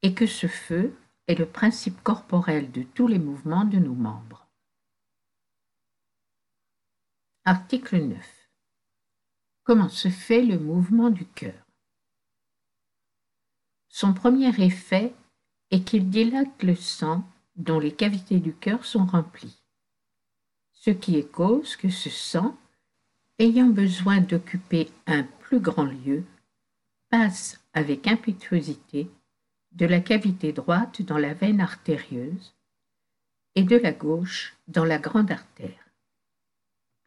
et 0.01 0.13
que 0.13 0.27
ce 0.27 0.47
feu 0.47 0.93
est 1.27 1.35
le 1.35 1.45
principe 1.45 2.03
corporel 2.03 2.71
de 2.71 2.83
tous 2.83 3.07
les 3.07 3.19
mouvements 3.19 3.63
de 3.63 3.77
nos 3.77 3.93
membres. 3.93 4.45
Article 7.45 8.01
9. 8.01 8.49
Comment 9.63 9.89
se 9.89 10.09
fait 10.09 10.41
le 10.41 10.59
mouvement 10.59 11.09
du 11.09 11.25
cœur? 11.25 11.65
Son 13.87 14.13
premier 14.13 14.49
effet 14.61 15.13
est 15.71 15.83
qu'il 15.83 16.09
dilate 16.09 16.63
le 16.63 16.75
sang 16.75 17.23
dont 17.55 17.79
les 17.79 17.95
cavités 17.95 18.39
du 18.39 18.53
cœur 18.53 18.85
sont 18.85 19.05
remplies, 19.05 19.61
ce 20.73 20.89
qui 20.89 21.17
est 21.17 21.29
cause 21.29 21.75
que 21.75 21.89
ce 21.89 22.09
sang, 22.09 22.57
ayant 23.39 23.69
besoin 23.69 24.21
d'occuper 24.21 24.89
un 25.07 25.23
plus 25.23 25.59
grand 25.59 25.85
lieu, 25.85 26.23
passe 27.09 27.59
avec 27.73 28.07
impétuosité 28.07 29.09
de 29.71 29.85
la 29.85 29.99
cavité 29.99 30.53
droite 30.53 31.01
dans 31.01 31.17
la 31.17 31.33
veine 31.33 31.61
artérieuse 31.61 32.53
et 33.55 33.63
de 33.63 33.75
la 33.75 33.91
gauche 33.91 34.55
dans 34.67 34.85
la 34.85 34.97
grande 34.97 35.31
artère. 35.31 35.89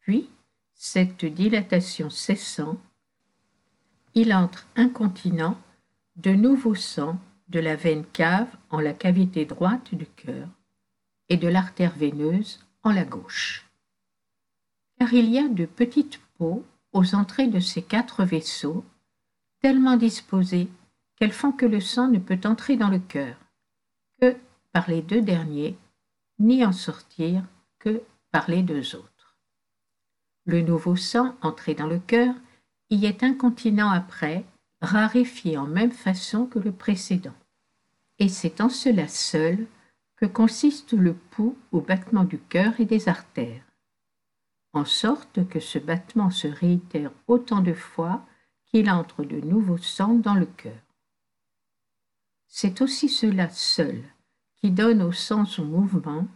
Puis, 0.00 0.28
cette 0.74 1.24
dilatation 1.24 2.10
cessant, 2.10 2.78
il 4.14 4.32
entre 4.32 4.66
incontinent 4.76 5.60
de 6.16 6.30
nouveau 6.30 6.74
sang 6.74 7.18
de 7.48 7.60
la 7.60 7.76
veine 7.76 8.04
cave 8.12 8.48
en 8.70 8.80
la 8.80 8.92
cavité 8.92 9.44
droite 9.44 9.94
du 9.94 10.06
cœur 10.06 10.48
et 11.28 11.36
de 11.36 11.48
l'artère 11.48 11.94
veineuse 11.96 12.64
en 12.82 12.92
la 12.92 13.04
gauche. 13.04 13.65
Car 14.98 15.12
il 15.12 15.28
y 15.30 15.38
a 15.38 15.48
de 15.48 15.66
petites 15.66 16.20
peaux 16.38 16.64
aux 16.92 17.14
entrées 17.14 17.48
de 17.48 17.60
ces 17.60 17.82
quatre 17.82 18.24
vaisseaux, 18.24 18.84
tellement 19.60 19.96
disposées 19.96 20.68
qu'elles 21.16 21.32
font 21.32 21.52
que 21.52 21.66
le 21.66 21.80
sang 21.80 22.08
ne 22.08 22.18
peut 22.18 22.40
entrer 22.44 22.76
dans 22.76 22.88
le 22.88 22.98
cœur 22.98 23.36
que 24.20 24.36
par 24.72 24.88
les 24.88 25.02
deux 25.02 25.22
derniers, 25.22 25.76
ni 26.38 26.64
en 26.64 26.72
sortir 26.72 27.42
que 27.78 28.02
par 28.30 28.50
les 28.50 28.62
deux 28.62 28.94
autres. 28.96 29.36
Le 30.44 30.62
nouveau 30.62 30.96
sang 30.96 31.34
entré 31.42 31.74
dans 31.74 31.86
le 31.86 31.98
cœur 31.98 32.34
y 32.90 33.06
est 33.06 33.22
incontinent 33.22 33.90
après 33.90 34.44
raréfié 34.80 35.58
en 35.58 35.66
même 35.66 35.92
façon 35.92 36.46
que 36.46 36.58
le 36.58 36.72
précédent. 36.72 37.34
Et 38.18 38.28
c'est 38.28 38.60
en 38.60 38.68
cela 38.68 39.08
seul 39.08 39.66
que 40.16 40.26
consiste 40.26 40.92
le 40.92 41.14
pouls 41.14 41.56
au 41.72 41.80
battement 41.80 42.24
du 42.24 42.38
cœur 42.38 42.78
et 42.80 42.84
des 42.84 43.08
artères, 43.08 43.65
en 44.76 44.84
sorte 44.84 45.48
que 45.48 45.58
ce 45.58 45.78
battement 45.78 46.30
se 46.30 46.48
réitère 46.48 47.10
autant 47.28 47.60
de 47.60 47.72
fois 47.72 48.24
qu'il 48.66 48.90
entre 48.90 49.24
de 49.24 49.40
nouveaux 49.40 49.78
sang 49.78 50.14
dans 50.14 50.34
le 50.34 50.46
cœur. 50.46 50.78
C'est 52.46 52.82
aussi 52.82 53.08
cela 53.08 53.48
seul 53.48 54.02
qui 54.56 54.70
donne 54.70 55.02
au 55.02 55.12
sang 55.12 55.44
son 55.44 55.64
mouvement 55.64 56.26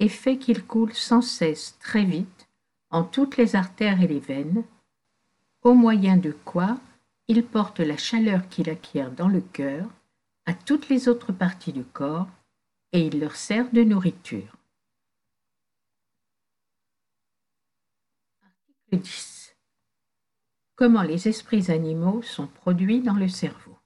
et 0.00 0.08
fait 0.08 0.38
qu'il 0.38 0.64
coule 0.64 0.92
sans 0.92 1.22
cesse 1.22 1.78
très 1.78 2.04
vite 2.04 2.48
en 2.90 3.04
toutes 3.04 3.36
les 3.36 3.54
artères 3.54 4.00
et 4.02 4.08
les 4.08 4.20
veines, 4.20 4.64
au 5.62 5.74
moyen 5.74 6.16
de 6.16 6.32
quoi 6.44 6.78
il 7.28 7.44
porte 7.44 7.80
la 7.80 7.96
chaleur 7.96 8.48
qu'il 8.48 8.70
acquiert 8.70 9.12
dans 9.12 9.28
le 9.28 9.40
cœur 9.40 9.86
à 10.46 10.54
toutes 10.54 10.88
les 10.88 11.08
autres 11.08 11.32
parties 11.32 11.72
du 11.72 11.84
corps 11.84 12.28
et 12.92 13.06
il 13.06 13.20
leur 13.20 13.36
sert 13.36 13.70
de 13.70 13.84
nourriture. 13.84 14.57
10. 18.96 19.54
Comment 20.74 21.02
les 21.02 21.28
esprits 21.28 21.70
animaux 21.70 22.22
sont 22.22 22.46
produits 22.46 23.00
dans 23.00 23.14
le 23.14 23.28
cerveau. 23.28 23.76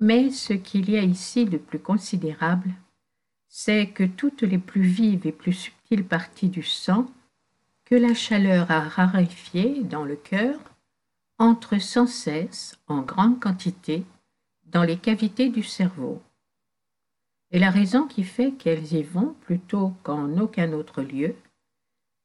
Mais 0.00 0.30
ce 0.30 0.52
qu'il 0.52 0.90
y 0.90 0.96
a 0.96 1.02
ici 1.02 1.44
de 1.44 1.58
plus 1.58 1.78
considérable, 1.78 2.74
c'est 3.48 3.90
que 3.90 4.02
toutes 4.02 4.42
les 4.42 4.58
plus 4.58 4.82
vives 4.82 5.26
et 5.26 5.32
plus 5.32 5.52
subtiles 5.52 6.04
parties 6.04 6.48
du 6.48 6.64
sang, 6.64 7.06
que 7.84 7.94
la 7.94 8.14
chaleur 8.14 8.70
a 8.70 8.80
raréfiées 8.80 9.84
dans 9.84 10.04
le 10.04 10.16
cœur, 10.16 10.58
entrent 11.38 11.80
sans 11.80 12.08
cesse, 12.08 12.76
en 12.88 13.02
grande 13.02 13.38
quantité, 13.38 14.04
dans 14.64 14.82
les 14.82 14.96
cavités 14.96 15.50
du 15.50 15.62
cerveau. 15.62 16.20
Et 17.52 17.60
la 17.60 17.70
raison 17.70 18.08
qui 18.08 18.24
fait 18.24 18.52
qu'elles 18.52 18.94
y 18.94 19.02
vont 19.02 19.36
plutôt 19.42 19.92
qu'en 20.02 20.38
aucun 20.38 20.72
autre 20.72 21.02
lieu 21.02 21.36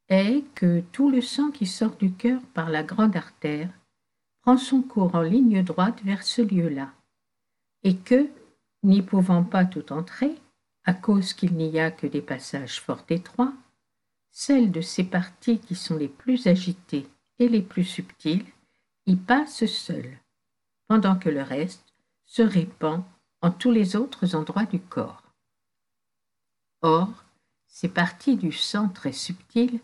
est 0.09 0.43
que 0.55 0.81
tout 0.91 1.09
le 1.09 1.21
sang 1.21 1.51
qui 1.51 1.65
sort 1.65 1.95
du 1.95 2.13
cœur 2.13 2.41
par 2.53 2.69
la 2.69 2.83
grande 2.83 3.15
artère 3.15 3.69
prend 4.41 4.57
son 4.57 4.81
cours 4.81 5.15
en 5.15 5.21
ligne 5.21 5.63
droite 5.63 6.01
vers 6.03 6.23
ce 6.23 6.41
lieu-là, 6.41 6.93
et 7.83 7.97
que, 7.97 8.29
n'y 8.83 9.01
pouvant 9.01 9.43
pas 9.43 9.65
tout 9.65 9.91
entrer, 9.91 10.35
à 10.85 10.93
cause 10.93 11.33
qu'il 11.33 11.53
n'y 11.55 11.79
a 11.79 11.91
que 11.91 12.07
des 12.07 12.21
passages 12.21 12.79
fort 12.79 13.03
étroits, 13.09 13.53
celles 14.31 14.71
de 14.71 14.81
ces 14.81 15.03
parties 15.03 15.59
qui 15.59 15.75
sont 15.75 15.97
les 15.97 16.07
plus 16.07 16.47
agitées 16.47 17.07
et 17.39 17.49
les 17.49 17.61
plus 17.61 17.83
subtiles 17.83 18.45
y 19.05 19.15
passe 19.15 19.65
seul, 19.65 20.17
pendant 20.87 21.17
que 21.17 21.29
le 21.29 21.41
reste 21.41 21.93
se 22.25 22.41
répand 22.41 23.03
en 23.41 23.51
tous 23.51 23.71
les 23.71 23.95
autres 23.95 24.35
endroits 24.35 24.65
du 24.65 24.79
corps. 24.79 25.23
Or, 26.81 27.09
ces 27.67 27.89
parties 27.89 28.37
du 28.37 28.51
sang 28.51 28.89
très 28.89 29.11
subtiles 29.11 29.79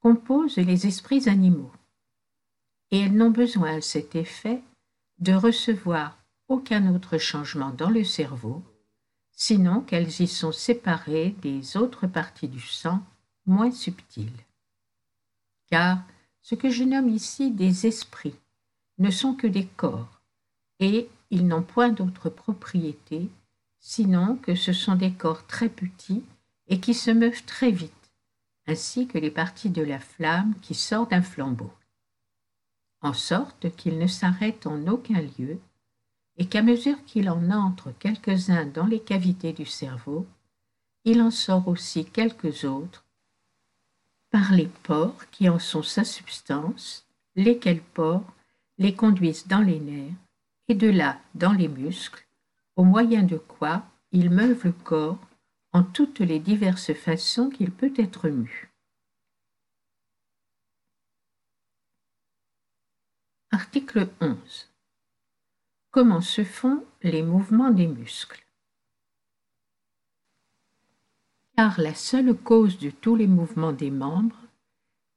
composent 0.00 0.56
les 0.56 0.86
esprits 0.86 1.28
animaux, 1.28 1.72
et 2.90 3.00
elles 3.00 3.16
n'ont 3.16 3.30
besoin 3.30 3.76
à 3.76 3.80
cet 3.80 4.14
effet 4.14 4.62
de 5.18 5.32
recevoir 5.32 6.16
aucun 6.48 6.94
autre 6.94 7.18
changement 7.18 7.70
dans 7.70 7.90
le 7.90 8.04
cerveau, 8.04 8.62
sinon 9.32 9.80
qu'elles 9.80 10.20
y 10.20 10.26
sont 10.26 10.52
séparées 10.52 11.34
des 11.42 11.76
autres 11.76 12.06
parties 12.06 12.48
du 12.48 12.60
sang 12.60 13.02
moins 13.46 13.70
subtiles. 13.70 14.44
Car 15.70 16.02
ce 16.42 16.54
que 16.54 16.70
je 16.70 16.84
nomme 16.84 17.08
ici 17.08 17.50
des 17.50 17.86
esprits 17.86 18.34
ne 18.98 19.10
sont 19.10 19.34
que 19.34 19.46
des 19.46 19.66
corps, 19.66 20.20
et 20.80 21.08
ils 21.30 21.46
n'ont 21.46 21.62
point 21.62 21.90
d'autre 21.90 22.30
propriété, 22.30 23.28
sinon 23.80 24.36
que 24.36 24.54
ce 24.54 24.72
sont 24.72 24.94
des 24.94 25.12
corps 25.12 25.46
très 25.46 25.68
petits 25.68 26.24
et 26.68 26.80
qui 26.80 26.94
se 26.94 27.10
meuvent 27.10 27.44
très 27.44 27.70
vite, 27.70 27.92
ainsi 28.68 29.06
que 29.06 29.18
les 29.18 29.30
parties 29.30 29.70
de 29.70 29.82
la 29.82 29.98
flamme 29.98 30.54
qui 30.60 30.74
sort 30.74 31.06
d'un 31.06 31.22
flambeau, 31.22 31.72
en 33.00 33.14
sorte 33.14 33.74
qu'ils 33.76 33.98
ne 33.98 34.06
s'arrêtent 34.06 34.66
en 34.66 34.86
aucun 34.86 35.22
lieu, 35.38 35.58
et 36.36 36.46
qu'à 36.46 36.62
mesure 36.62 37.02
qu'il 37.04 37.30
en 37.30 37.50
entre 37.50 37.92
quelques-uns 37.98 38.66
dans 38.66 38.86
les 38.86 39.00
cavités 39.00 39.52
du 39.52 39.64
cerveau, 39.64 40.26
il 41.04 41.22
en 41.22 41.30
sort 41.30 41.66
aussi 41.66 42.04
quelques 42.04 42.64
autres 42.64 43.04
par 44.30 44.52
les 44.52 44.68
pores 44.82 45.28
qui 45.30 45.48
en 45.48 45.58
sont 45.58 45.82
sa 45.82 46.04
substance, 46.04 47.06
lesquels 47.34 47.80
pores 47.80 48.30
les 48.76 48.94
conduisent 48.94 49.48
dans 49.48 49.60
les 49.62 49.80
nerfs, 49.80 50.14
et 50.68 50.74
de 50.74 50.88
là 50.88 51.18
dans 51.34 51.52
les 51.52 51.68
muscles, 51.68 52.26
au 52.76 52.84
moyen 52.84 53.22
de 53.22 53.38
quoi 53.38 53.82
il 54.12 54.30
meuve 54.30 54.66
le 54.66 54.72
corps 54.72 55.18
en 55.72 55.82
toutes 55.82 56.20
les 56.20 56.38
diverses 56.38 56.94
façons 56.94 57.50
qu'il 57.50 57.70
peut 57.70 57.92
être 57.96 58.28
mu. 58.28 58.70
Article 63.50 64.08
11. 64.20 64.70
Comment 65.90 66.20
se 66.20 66.44
font 66.44 66.84
les 67.02 67.22
mouvements 67.22 67.70
des 67.70 67.86
muscles? 67.86 68.44
Car 71.56 71.80
la 71.80 71.94
seule 71.94 72.34
cause 72.34 72.78
de 72.78 72.90
tous 72.90 73.16
les 73.16 73.26
mouvements 73.26 73.72
des 73.72 73.90
membres 73.90 74.38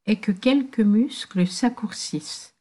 est 0.05 0.19
que 0.19 0.31
quelques 0.31 0.79
muscles 0.79 1.45
s'accourcissent 1.45 2.55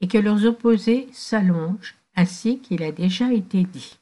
et 0.00 0.08
que 0.08 0.18
leurs 0.18 0.44
opposés 0.46 1.08
s'allongent 1.12 1.96
ainsi 2.16 2.58
qu'il 2.58 2.82
a 2.82 2.90
déjà 2.90 3.32
été 3.32 3.62
dit. 3.62 3.99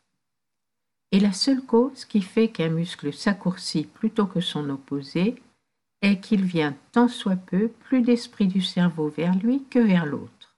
Et 1.10 1.20
la 1.20 1.32
seule 1.32 1.62
cause 1.62 2.04
qui 2.04 2.20
fait 2.20 2.48
qu'un 2.48 2.68
muscle 2.68 3.12
s'accourcit 3.12 3.84
plutôt 3.84 4.26
que 4.26 4.40
son 4.40 4.68
opposé 4.68 5.42
est 6.02 6.20
qu'il 6.20 6.44
vient 6.44 6.76
tant 6.92 7.08
soit 7.08 7.36
peu 7.36 7.68
plus 7.68 8.02
d'esprit 8.02 8.46
du 8.46 8.60
cerveau 8.60 9.08
vers 9.08 9.34
lui 9.36 9.64
que 9.64 9.78
vers 9.78 10.06
l'autre. 10.06 10.56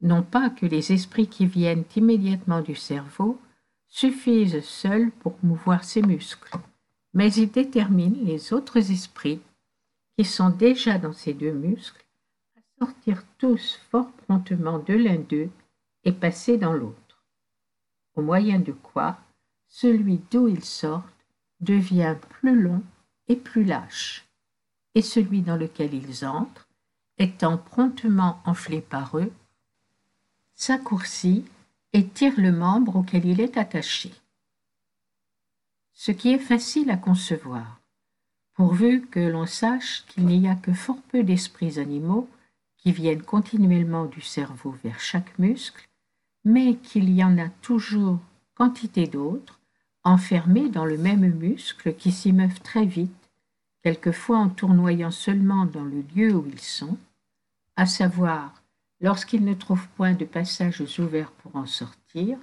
Non 0.00 0.22
pas 0.22 0.50
que 0.50 0.66
les 0.66 0.92
esprits 0.92 1.28
qui 1.28 1.46
viennent 1.46 1.84
immédiatement 1.96 2.60
du 2.60 2.74
cerveau 2.74 3.40
suffisent 3.88 4.62
seuls 4.64 5.10
pour 5.20 5.36
mouvoir 5.42 5.84
ces 5.84 6.02
muscles, 6.02 6.58
mais 7.14 7.32
ils 7.32 7.50
déterminent 7.50 8.24
les 8.24 8.52
autres 8.52 8.90
esprits 8.90 9.40
qui 10.18 10.24
sont 10.24 10.50
déjà 10.50 10.98
dans 10.98 11.12
ces 11.12 11.32
deux 11.32 11.52
muscles 11.52 12.04
à 12.56 12.84
sortir 12.84 13.22
tous 13.38 13.80
fort 13.90 14.10
promptement 14.26 14.78
de 14.80 14.94
l'un 14.94 15.18
d'eux 15.18 15.48
et 16.02 16.12
passer 16.12 16.58
dans 16.58 16.72
l'autre, 16.72 17.24
au 18.16 18.22
moyen 18.22 18.58
de 18.58 18.72
quoi 18.72 19.18
celui 19.74 20.20
d'où 20.30 20.46
ils 20.46 20.64
sortent 20.64 21.26
devient 21.58 22.14
plus 22.28 22.60
long 22.60 22.80
et 23.26 23.34
plus 23.34 23.64
lâche, 23.64 24.24
et 24.94 25.02
celui 25.02 25.42
dans 25.42 25.56
lequel 25.56 25.94
ils 25.94 26.24
entrent, 26.24 26.68
étant 27.18 27.58
promptement 27.58 28.40
enflé 28.44 28.80
par 28.80 29.18
eux, 29.18 29.32
s'accourcit 30.54 31.44
et 31.92 32.06
tire 32.06 32.34
le 32.38 32.52
membre 32.52 32.94
auquel 32.94 33.24
il 33.24 33.40
est 33.40 33.56
attaché. 33.56 34.12
Ce 35.92 36.12
qui 36.12 36.32
est 36.32 36.38
facile 36.38 36.88
à 36.90 36.96
concevoir, 36.96 37.80
pourvu 38.52 39.04
que 39.08 39.18
l'on 39.18 39.46
sache 39.46 40.04
qu'il 40.06 40.26
n'y 40.26 40.48
a 40.48 40.54
que 40.54 40.72
fort 40.72 41.02
peu 41.08 41.24
d'esprits 41.24 41.80
animaux 41.80 42.28
qui 42.76 42.92
viennent 42.92 43.22
continuellement 43.22 44.04
du 44.04 44.20
cerveau 44.20 44.70
vers 44.84 45.00
chaque 45.00 45.36
muscle, 45.40 45.88
mais 46.44 46.76
qu'il 46.76 47.10
y 47.10 47.24
en 47.24 47.38
a 47.38 47.48
toujours 47.48 48.20
quantité 48.54 49.08
d'autres 49.08 49.58
enfermés 50.04 50.68
dans 50.68 50.84
le 50.84 50.98
même 50.98 51.26
muscle 51.34 51.94
qui 51.94 52.12
s'y 52.12 52.32
meuvent 52.32 52.60
très 52.60 52.84
vite, 52.84 53.30
quelquefois 53.82 54.38
en 54.38 54.48
tournoyant 54.48 55.10
seulement 55.10 55.66
dans 55.66 55.84
le 55.84 56.04
lieu 56.14 56.34
où 56.34 56.46
ils 56.46 56.60
sont, 56.60 56.98
à 57.76 57.86
savoir 57.86 58.62
lorsqu'ils 59.00 59.44
ne 59.44 59.54
trouvent 59.54 59.88
point 59.96 60.12
de 60.12 60.24
passages 60.24 60.82
ouverts 60.98 61.32
pour 61.32 61.56
en 61.56 61.66
sortir, 61.66 62.38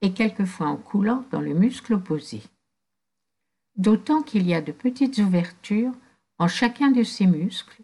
et 0.00 0.12
quelquefois 0.12 0.68
en 0.68 0.76
coulant 0.76 1.24
dans 1.30 1.40
le 1.40 1.54
muscle 1.54 1.94
opposé. 1.94 2.42
D'autant 3.76 4.22
qu'il 4.22 4.46
y 4.46 4.54
a 4.54 4.60
de 4.60 4.72
petites 4.72 5.18
ouvertures 5.18 5.92
en 6.38 6.48
chacun 6.48 6.90
de 6.90 7.02
ces 7.02 7.26
muscles, 7.26 7.82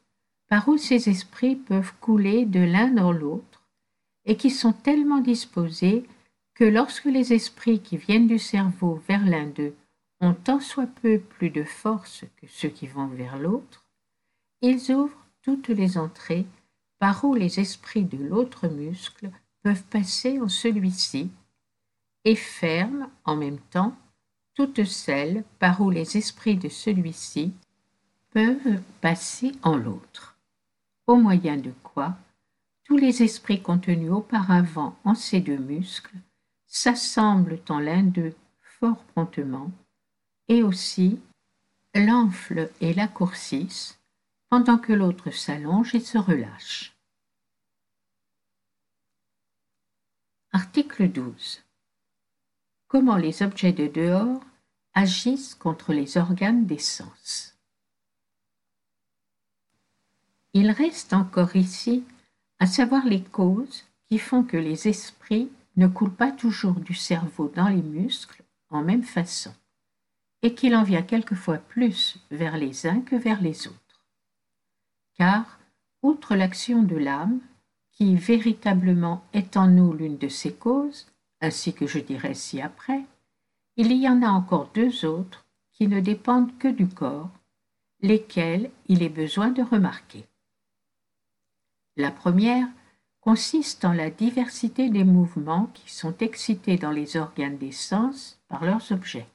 par 0.49 0.69
où 0.69 0.77
ces 0.77 1.09
esprits 1.09 1.57
peuvent 1.57 1.95
couler 2.01 2.45
de 2.45 2.61
l'un 2.61 2.89
dans 2.89 3.13
l'autre, 3.13 3.63
et 4.25 4.37
qui 4.37 4.51
sont 4.51 4.73
tellement 4.73 5.21
disposés 5.21 6.07
que 6.61 6.67
lorsque 6.67 7.07
les 7.07 7.33
esprits 7.33 7.81
qui 7.81 7.97
viennent 7.97 8.27
du 8.27 8.39
cerveau 8.39 9.03
vers 9.09 9.25
l'un 9.25 9.47
d'eux 9.47 9.75
ont 10.21 10.35
tant 10.35 10.61
soit 10.61 10.87
peu 11.01 11.19
plus 11.19 11.49
de 11.49 11.65
force 11.65 12.27
que 12.37 12.47
ceux 12.49 12.69
qui 12.69 12.87
vont 12.87 13.07
vers 13.07 13.39
l'autre, 13.39 13.87
ils 14.61 14.93
ouvrent 14.93 15.27
toutes 15.41 15.69
les 15.69 15.97
entrées 15.97 16.45
par 16.99 17.25
où 17.25 17.35
les 17.35 17.61
esprits 17.61 18.05
de 18.05 18.19
l'autre 18.19 18.69
muscle 18.69 19.31
peuvent 19.63 19.85
passer 19.85 20.39
en 20.39 20.51
celui-ci, 20.51 21.31
et 22.27 22.37
ferment 22.37 23.11
en 23.25 23.37
même 23.37 23.61
temps 23.71 23.97
toutes 24.55 24.85
celles 24.85 25.45
par 25.61 25.81
où 25.81 25.89
les 25.89 26.19
esprits 26.19 26.59
de 26.59 26.69
celui-ci 26.69 27.55
peuvent 28.33 28.83
passer 29.01 29.53
en 29.63 29.79
l'autre, 29.79 30.37
au 31.07 31.17
moyen 31.17 31.57
de 31.57 31.73
quoi 31.83 32.19
tous 32.85 32.99
les 32.99 33.23
esprits 33.23 33.63
contenus 33.63 34.11
auparavant 34.11 34.95
en 35.05 35.15
ces 35.15 35.41
deux 35.41 35.57
muscles 35.57 36.19
s'assemblent 36.71 37.61
en 37.69 37.79
l'un 37.79 38.05
d'eux 38.05 38.35
fort 38.63 39.05
promptement, 39.05 39.71
et 40.49 40.63
aussi 40.63 41.21
l'enfle 41.95 42.71
et 42.81 42.95
l'accourcissent, 42.95 43.99
pendant 44.49 44.79
que 44.79 44.95
l'autre 44.95 45.31
s'allonge 45.31 45.95
et 45.95 46.01
se 46.01 46.17
relâche. 46.17 46.97
Article 50.53 51.09
12. 51.11 51.63
Comment 52.89 53.17
les 53.17 53.43
objets 53.43 53.73
de 53.73 53.87
dehors 53.87 54.43
agissent 54.95 55.55
contre 55.55 55.93
les 55.93 56.17
organes 56.17 56.67
des 56.67 56.79
sens. 56.79 57.57
Il 60.53 60.71
reste 60.71 61.13
encore 61.13 61.55
ici 61.55 62.05
à 62.59 62.67
savoir 62.67 63.07
les 63.07 63.23
causes 63.23 63.85
qui 64.09 64.19
font 64.19 64.43
que 64.43 64.57
les 64.57 64.89
esprits 64.89 65.51
ne 65.81 65.87
coule 65.87 66.13
pas 66.13 66.31
toujours 66.31 66.79
du 66.79 66.93
cerveau 66.93 67.51
dans 67.57 67.69
les 67.69 67.83
muscles 67.83 68.43
en 68.69 68.83
même 68.83 69.03
façon, 69.03 69.53
et 70.43 70.55
qu'il 70.55 70.77
en 70.77 70.83
vient 70.83 71.03
quelquefois 71.03 71.57
plus 71.57 72.19
vers 72.31 72.59
les 72.59 72.87
uns 72.87 73.01
que 73.01 73.17
vers 73.17 73.41
les 73.41 73.67
autres. 73.67 74.05
Car, 75.15 75.59
outre 76.03 76.37
l'action 76.37 76.83
de 76.83 76.97
l'âme, 76.97 77.41
qui 77.93 78.15
véritablement 78.15 79.25
est 79.33 79.57
en 79.57 79.69
nous 79.69 79.95
l'une 79.95 80.19
de 80.19 80.29
ces 80.29 80.53
causes, 80.53 81.07
ainsi 81.41 81.73
que 81.73 81.87
je 81.87 81.99
dirai 81.99 82.35
ci-après, 82.35 83.05
il 83.77 83.91
y 83.93 84.07
en 84.07 84.23
a 84.23 84.29
encore 84.29 84.71
deux 84.75 85.07
autres 85.07 85.47
qui 85.73 85.89
ne 85.89 86.01
dépendent 86.01 86.57
que 86.59 86.69
du 86.69 86.89
corps, 86.89 87.31
lesquels 88.03 88.71
il 88.89 89.03
est 89.03 89.09
besoin 89.09 89.49
de 89.49 89.63
remarquer. 89.63 90.27
La 91.97 92.11
première 92.11 92.69
consiste 93.21 93.85
en 93.85 93.93
la 93.93 94.11
diversité 94.11 94.89
des 94.89 95.05
mouvements 95.05 95.67
qui 95.75 95.93
sont 95.93 96.17
excités 96.19 96.77
dans 96.77 96.91
les 96.91 97.17
organes 97.17 97.59
des 97.59 97.73
sens 97.73 98.41
par 98.49 98.65
leurs 98.65 98.93
objets, 98.93 99.29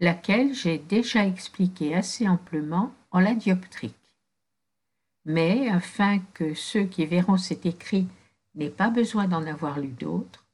laquelle 0.00 0.54
j'ai 0.54 0.78
déjà 0.78 1.26
expliquée 1.26 1.94
assez 1.94 2.28
amplement 2.28 2.92
en 3.10 3.20
la 3.20 3.34
dioptrique. 3.34 3.94
Mais 5.24 5.68
afin 5.70 6.18
que 6.34 6.52
ceux 6.54 6.84
qui 6.84 7.06
verront 7.06 7.38
cet 7.38 7.64
écrit 7.64 8.06
n'aient 8.54 8.68
pas 8.68 8.90
besoin 8.90 9.26
d'en 9.26 9.46
avoir 9.46 9.80
lu 9.80 9.88
d'autres, 9.88 10.44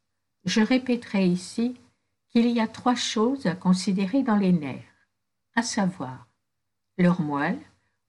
je 0.44 0.60
répéterai 0.60 1.26
ici 1.26 1.76
qu'il 2.30 2.48
y 2.48 2.60
a 2.60 2.68
trois 2.68 2.94
choses 2.94 3.46
à 3.46 3.56
considérer 3.56 4.22
dans 4.22 4.36
les 4.36 4.52
nerfs, 4.52 5.08
à 5.56 5.62
savoir 5.62 6.28
leur 6.96 7.20
moelle 7.20 7.60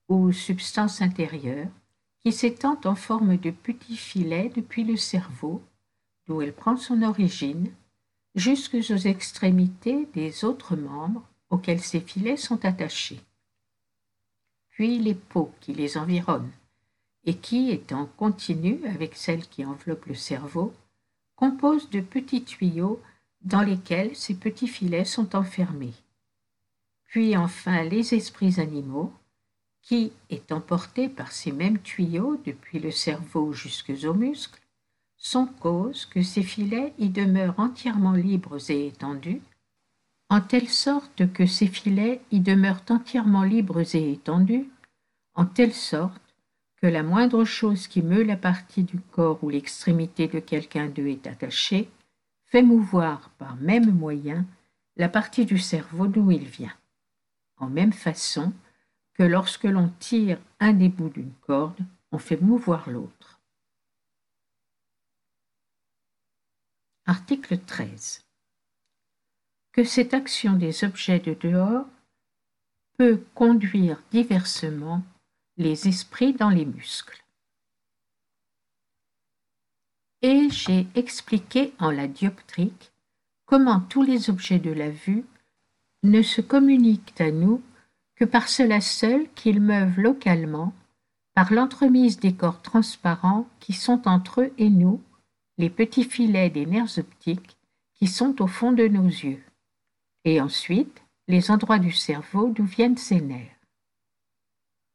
ou 0.10 0.32
substance 0.32 1.02
intérieure, 1.02 1.70
qui 2.24 2.32
s'étend 2.32 2.80
en 2.86 2.96
forme 2.96 3.38
de 3.38 3.52
petit 3.52 3.98
filet 3.98 4.52
depuis 4.56 4.84
le 4.84 4.98
cerveau, 4.98 5.62
d'où 6.28 6.42
elle 6.42 6.54
prend 6.54 6.78
son 6.78 7.02
origine, 7.02 7.72
jusqu'aux 8.36 8.80
extrémités 8.80 10.08
des 10.14 10.46
autres 10.46 10.76
membres 10.76 11.28
auxquels 11.50 11.82
ces 11.82 12.00
filets 12.00 12.38
sont 12.38 12.64
attachés. 12.64 13.20
Puis 14.70 15.00
les 15.00 15.16
peaux 15.16 15.52
qui 15.60 15.74
les 15.74 15.98
environnent, 15.98 16.52
et 17.26 17.36
qui, 17.36 17.72
étant 17.72 18.08
continues 18.18 18.86
avec 18.88 19.16
celles 19.16 19.48
qui 19.48 19.66
enveloppent 19.66 20.08
le 20.08 20.16
cerveau, 20.16 20.74
composent 21.36 21.90
de 21.90 22.02
petits 22.02 22.44
tuyaux 22.44 23.02
dans 23.42 23.62
lesquels 23.62 24.16
ces 24.16 24.36
petits 24.36 24.68
filets 24.68 25.06
sont 25.06 25.36
enfermés. 25.36 25.94
Puis 27.06 27.36
enfin 27.36 27.84
les 27.84 28.14
esprits 28.14 28.60
animaux, 28.60 29.12
qui, 29.82 30.14
étant 30.30 30.62
portés 30.62 31.10
par 31.10 31.32
ces 31.32 31.52
mêmes 31.52 31.80
tuyaux 31.80 32.40
depuis 32.46 32.80
le 32.80 32.92
cerveau 32.92 33.54
jusques 33.54 33.94
aux 34.04 34.14
muscles, 34.14 34.62
sont 35.18 35.48
cause 35.48 36.06
que 36.06 36.22
ces 36.22 36.44
filets 36.44 36.94
y 36.98 37.10
demeurent 37.10 37.60
entièrement 37.60 38.14
libres 38.14 38.72
et 38.72 38.88
étendus, 38.88 39.42
en 40.30 40.42
telle 40.42 40.70
sorte 40.70 41.32
que 41.34 41.46
ces 41.46 41.68
filets 41.68 42.22
y 42.32 42.40
demeurent 42.40 42.84
entièrement 42.90 43.44
libres 43.44 43.96
et 43.96 44.14
étendus, 44.14 44.70
en 45.36 45.46
telle 45.46 45.74
sorte 45.74 46.22
que 46.82 46.88
la 46.88 47.04
moindre 47.04 47.44
chose 47.44 47.88
qui 47.88 48.02
meut 48.02 48.24
la 48.24 48.38
partie 48.38 48.84
du 48.84 49.00
corps 49.00 49.44
où 49.44 49.50
l'extrémité 49.50 50.28
de 50.28 50.40
quelqu'un 50.40 50.88
d'eux 50.88 51.08
est 51.08 51.28
attachée, 51.28 51.90
fait 52.46 52.64
mouvoir 52.64 53.30
par 53.38 53.56
même 53.58 53.92
moyen 53.92 54.46
la 54.98 55.08
partie 55.08 55.46
du 55.46 55.58
cerveau 55.58 56.08
d'où 56.08 56.32
il 56.32 56.46
vient. 56.46 56.74
en 57.58 57.70
même 57.70 57.94
façon 57.94 58.52
que 59.14 59.24
lorsque 59.24 59.66
l'on 59.66 59.90
tire 60.00 60.40
un 60.60 60.74
des 60.74 60.90
bouts 60.90 61.10
d'une 61.10 61.34
corde, 61.42 61.80
on 62.12 62.18
fait 62.18 62.42
mouvoir 62.42 62.90
l'autre. 62.90 63.40
Article 67.06 67.58
13. 67.60 68.26
Que 69.72 69.84
cette 69.84 70.14
action 70.14 70.54
des 70.54 70.84
objets 70.84 71.20
de 71.20 71.34
dehors 71.34 71.88
peut 72.98 73.24
conduire 73.34 74.02
diversement 74.12 75.04
les 75.58 75.88
esprits 75.88 76.34
dans 76.34 76.50
les 76.50 76.66
muscles. 76.66 77.24
Et 80.22 80.50
j'ai 80.50 80.88
expliqué 80.96 81.74
en 81.80 81.90
la 81.90 82.08
dioptrique 82.08 82.92
comment 83.46 83.80
tous 83.80 84.04
les 84.04 84.30
objets 84.30 84.60
de 84.60 84.72
la 84.72 84.90
vue 84.90 85.26
ne 86.04 86.22
se 86.22 86.42
communiquent 86.42 87.20
à 87.20 87.32
nous 87.32 87.62
que 88.22 88.26
par 88.26 88.50
cela 88.50 88.82
seul 88.82 89.28
qu'ils 89.34 89.60
meuvent 89.60 90.00
localement, 90.00 90.74
par 91.34 91.52
l'entremise 91.52 92.20
des 92.20 92.36
corps 92.36 92.62
transparents 92.62 93.48
qui 93.60 93.74
sont 93.74 94.08
entre 94.08 94.42
eux 94.42 94.54
et 94.60 94.70
nous, 94.70 95.02
les 95.58 95.72
petits 95.72 96.04
filets 96.04 96.52
des 96.52 96.68
nerfs 96.68 97.00
optiques 97.00 97.58
qui 97.96 98.06
sont 98.06 98.40
au 98.40 98.46
fond 98.46 98.74
de 98.74 98.88
nos 98.88 99.08
yeux, 99.08 99.44
et 100.24 100.40
ensuite 100.40 101.02
les 101.28 101.50
endroits 101.50 101.80
du 101.80 101.92
cerveau 101.92 102.50
d'où 102.50 102.64
viennent 102.64 102.96
ces 102.96 103.22
nerfs. 103.22 103.58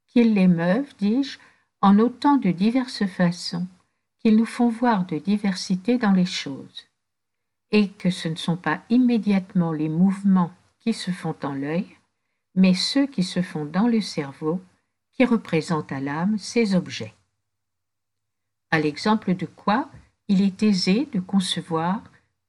Qu'ils 0.07 0.33
les 0.33 0.47
meuvent, 0.47 0.95
dis-je, 0.97 1.41
en 1.81 1.99
autant 1.99 2.37
de 2.37 2.53
diverses 2.53 3.07
façons, 3.07 3.67
qu'ils 4.21 4.37
nous 4.37 4.47
font 4.47 4.69
voir 4.69 5.05
de 5.05 5.19
diversité 5.19 5.99
dans 5.99 6.12
les 6.12 6.27
choses, 6.27 6.87
et 7.73 7.89
que 7.89 8.11
ce 8.11 8.29
ne 8.29 8.37
sont 8.37 8.57
pas 8.57 8.83
immédiatement 8.89 9.73
les 9.73 9.89
mouvements 9.89 10.53
qui 10.79 10.93
se 10.93 11.11
font 11.11 11.35
en 11.43 11.55
l'œil, 11.55 11.96
mais 12.57 12.75
ceux 12.75 13.07
qui 13.07 13.23
se 13.23 13.42
font 13.42 13.66
dans 13.66 13.87
le 13.87 14.01
cerveau, 14.01 14.61
qui 15.12 15.25
représentent 15.25 15.92
à 15.92 16.01
l'âme 16.01 16.38
ces 16.38 16.75
objets. 16.75 17.14
À 18.71 18.81
l'exemple 18.81 19.35
de 19.35 19.47
quoi 19.47 19.88
il 20.29 20.42
est 20.42 20.62
aisé 20.62 21.09
de 21.12 21.21
concevoir 21.21 22.03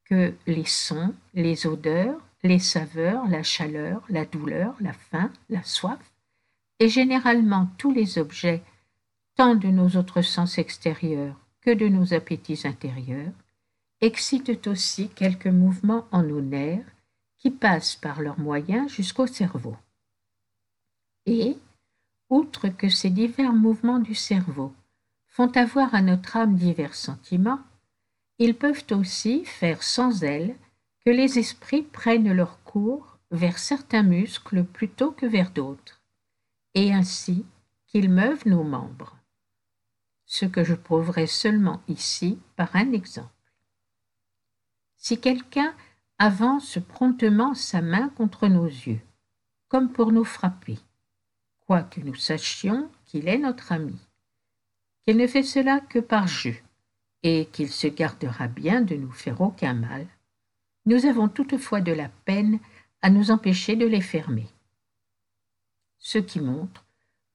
que 0.05 0.33
les 0.47 0.65
sons, 0.65 1.13
les 1.33 1.67
odeurs, 1.67 2.19
les 2.43 2.59
saveurs, 2.59 3.27
la 3.27 3.43
chaleur, 3.43 4.01
la 4.09 4.25
douleur, 4.25 4.75
la 4.79 4.93
faim, 4.93 5.31
la 5.49 5.63
soif, 5.63 5.99
et 6.79 6.89
généralement 6.89 7.69
tous 7.77 7.91
les 7.91 8.17
objets, 8.17 8.63
tant 9.35 9.55
de 9.55 9.67
nos 9.67 9.89
autres 9.97 10.21
sens 10.21 10.57
extérieurs 10.57 11.35
que 11.61 11.71
de 11.71 11.87
nos 11.87 12.13
appétits 12.13 12.61
intérieurs, 12.65 13.33
excitent 14.01 14.67
aussi 14.67 15.09
quelques 15.09 15.47
mouvements 15.47 16.07
en 16.11 16.23
nos 16.23 16.41
nerfs 16.41 16.85
qui 17.37 17.51
passent 17.51 17.95
par 17.95 18.21
leurs 18.21 18.39
moyens 18.39 18.91
jusqu'au 18.91 19.27
cerveau. 19.27 19.75
Et, 21.27 21.57
outre 22.29 22.69
que 22.69 22.87
ces 22.87 23.09
divers 23.09 23.53
mouvements 23.53 23.99
du 23.99 24.15
cerveau 24.15 24.73
font 25.27 25.51
avoir 25.57 25.93
à 25.93 26.01
notre 26.01 26.37
âme 26.37 26.55
divers 26.55 26.95
sentiments, 26.95 27.59
ils 28.39 28.55
peuvent 28.55 28.85
aussi 28.91 29.43
faire 29.45 29.83
sans 29.83 30.23
elles 30.23 30.55
que 31.05 31.09
les 31.09 31.37
esprits 31.37 31.83
prennent 31.83 32.31
leur 32.31 32.63
cours 32.63 33.19
vers 33.31 33.59
certains 33.59 34.03
muscles 34.03 34.63
plutôt 34.63 35.11
que 35.11 35.25
vers 35.25 35.51
d'autres, 35.51 36.01
et 36.73 36.93
ainsi 36.93 37.45
qu'ils 37.87 38.09
meuvent 38.09 38.47
nos 38.47 38.63
membres. 38.63 39.17
Ce 40.25 40.45
que 40.45 40.63
je 40.63 40.75
prouverai 40.75 41.27
seulement 41.27 41.81
ici 41.89 42.39
par 42.55 42.73
un 42.75 42.93
exemple. 42.93 43.29
Si 44.97 45.19
quelqu'un 45.19 45.75
avance 46.19 46.79
promptement 46.87 47.53
sa 47.53 47.81
main 47.81 48.09
contre 48.09 48.47
nos 48.47 48.65
yeux, 48.65 49.01
comme 49.67 49.91
pour 49.91 50.11
nous 50.11 50.25
frapper, 50.25 50.79
quoique 51.67 51.99
nous 51.99 52.15
sachions 52.15 52.89
qu'il 53.05 53.27
est 53.27 53.37
notre 53.37 53.73
ami, 53.73 53.99
qu'il 55.05 55.17
ne 55.17 55.27
fait 55.27 55.43
cela 55.43 55.81
que 55.81 55.99
par 55.99 56.27
jeu, 56.27 56.55
et 57.23 57.47
qu'il 57.51 57.69
se 57.69 57.87
gardera 57.87 58.47
bien 58.47 58.81
de 58.81 58.95
nous 58.95 59.11
faire 59.11 59.41
aucun 59.41 59.73
mal, 59.73 60.07
nous 60.85 61.05
avons 61.05 61.27
toutefois 61.27 61.81
de 61.81 61.91
la 61.91 62.09
peine 62.25 62.59
à 63.01 63.09
nous 63.09 63.31
empêcher 63.31 63.75
de 63.75 63.85
les 63.85 64.01
fermer. 64.01 64.47
Ce 65.99 66.17
qui 66.17 66.39
montre 66.39 66.85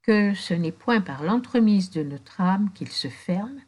que 0.03 0.35
ce 0.35 0.55
n'est 0.55 0.73
point 0.73 1.01
par 1.01 1.23
l'entremise 1.23 1.91
de 1.91 2.03
notre 2.03 2.41
âme 2.41 2.73
qu'ils 2.73 2.91
se 2.91 3.09
ferment, 3.09 3.61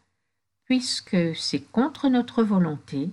puisque 0.64 1.37
c'est 1.37 1.61
contre 1.61 2.09
notre 2.09 2.42
volonté, 2.42 3.11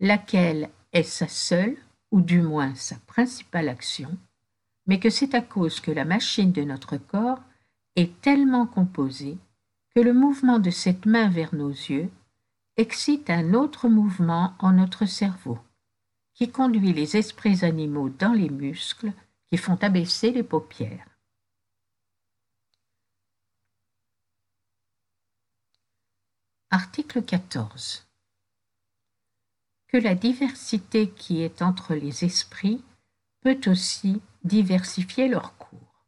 laquelle 0.00 0.70
est 0.92 1.02
sa 1.02 1.28
seule, 1.28 1.76
ou 2.10 2.20
du 2.20 2.40
moins 2.40 2.74
sa 2.74 2.96
principale 3.06 3.68
action, 3.68 4.16
mais 4.86 4.98
que 4.98 5.10
c'est 5.10 5.34
à 5.34 5.40
cause 5.40 5.80
que 5.80 5.90
la 5.90 6.04
machine 6.04 6.52
de 6.52 6.62
notre 6.62 6.96
corps 6.96 7.42
est 7.96 8.20
tellement 8.20 8.66
composée 8.66 9.38
que 9.94 10.00
le 10.00 10.12
mouvement 10.12 10.58
de 10.58 10.70
cette 10.70 11.06
main 11.06 11.28
vers 11.28 11.54
nos 11.54 11.70
yeux 11.70 12.10
excite 12.76 13.30
un 13.30 13.54
autre 13.54 13.88
mouvement 13.88 14.54
en 14.58 14.72
notre 14.72 15.04
cerveau, 15.04 15.58
qui 16.34 16.50
conduit 16.50 16.92
les 16.92 17.16
esprits 17.16 17.64
animaux 17.64 18.08
dans 18.08 18.32
les 18.32 18.48
muscles 18.48 19.12
qui 19.50 19.58
font 19.58 19.76
abaisser 19.82 20.32
les 20.32 20.42
paupières. 20.42 21.06
Article 26.70 27.22
14 27.22 28.06
que 29.92 29.98
la 29.98 30.14
diversité 30.14 31.10
qui 31.10 31.42
est 31.42 31.60
entre 31.60 31.94
les 31.94 32.24
esprits 32.24 32.82
peut 33.42 33.60
aussi 33.66 34.22
diversifier 34.44 35.28
leur 35.28 35.56
cours. 35.56 36.06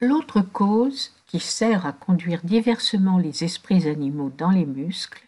L'autre 0.00 0.42
cause 0.42 1.12
qui 1.26 1.40
sert 1.40 1.86
à 1.86 1.92
conduire 1.92 2.42
diversement 2.44 3.18
les 3.18 3.44
esprits 3.44 3.88
animaux 3.88 4.30
dans 4.30 4.50
les 4.50 4.66
muscles 4.66 5.26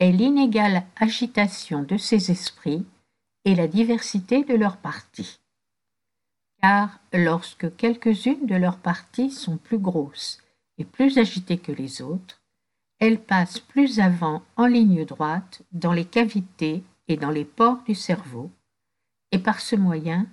est 0.00 0.10
l'inégale 0.10 0.84
agitation 0.96 1.82
de 1.82 1.96
ces 1.96 2.30
esprits 2.32 2.84
et 3.44 3.54
la 3.54 3.68
diversité 3.68 4.42
de 4.42 4.54
leurs 4.54 4.78
parties. 4.78 5.38
Car 6.60 6.98
lorsque 7.12 7.76
quelques-unes 7.76 8.46
de 8.46 8.56
leurs 8.56 8.78
parties 8.78 9.30
sont 9.30 9.56
plus 9.56 9.78
grosses 9.78 10.38
et 10.78 10.84
plus 10.84 11.18
agitées 11.18 11.58
que 11.58 11.72
les 11.72 12.02
autres, 12.02 12.40
elles 12.98 13.20
passent 13.20 13.60
plus 13.60 14.00
avant 14.00 14.42
en 14.56 14.66
ligne 14.66 15.04
droite 15.04 15.62
dans 15.72 15.92
les 15.92 16.04
cavités 16.04 16.84
et 17.08 17.16
dans 17.16 17.30
les 17.30 17.44
pores 17.44 17.82
du 17.84 17.94
cerveau, 17.94 18.50
et 19.32 19.38
par 19.38 19.60
ce 19.60 19.74
moyen 19.74 20.26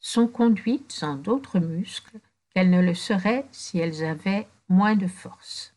sont 0.00 0.26
conduites 0.26 1.00
en 1.02 1.14
d'autres 1.14 1.60
muscles 1.60 2.18
qu'elles 2.50 2.70
ne 2.70 2.80
le 2.80 2.94
seraient 2.94 3.46
si 3.52 3.78
elles 3.78 4.04
avaient 4.04 4.48
moins 4.68 4.96
de 4.96 5.06
force. 5.06 5.74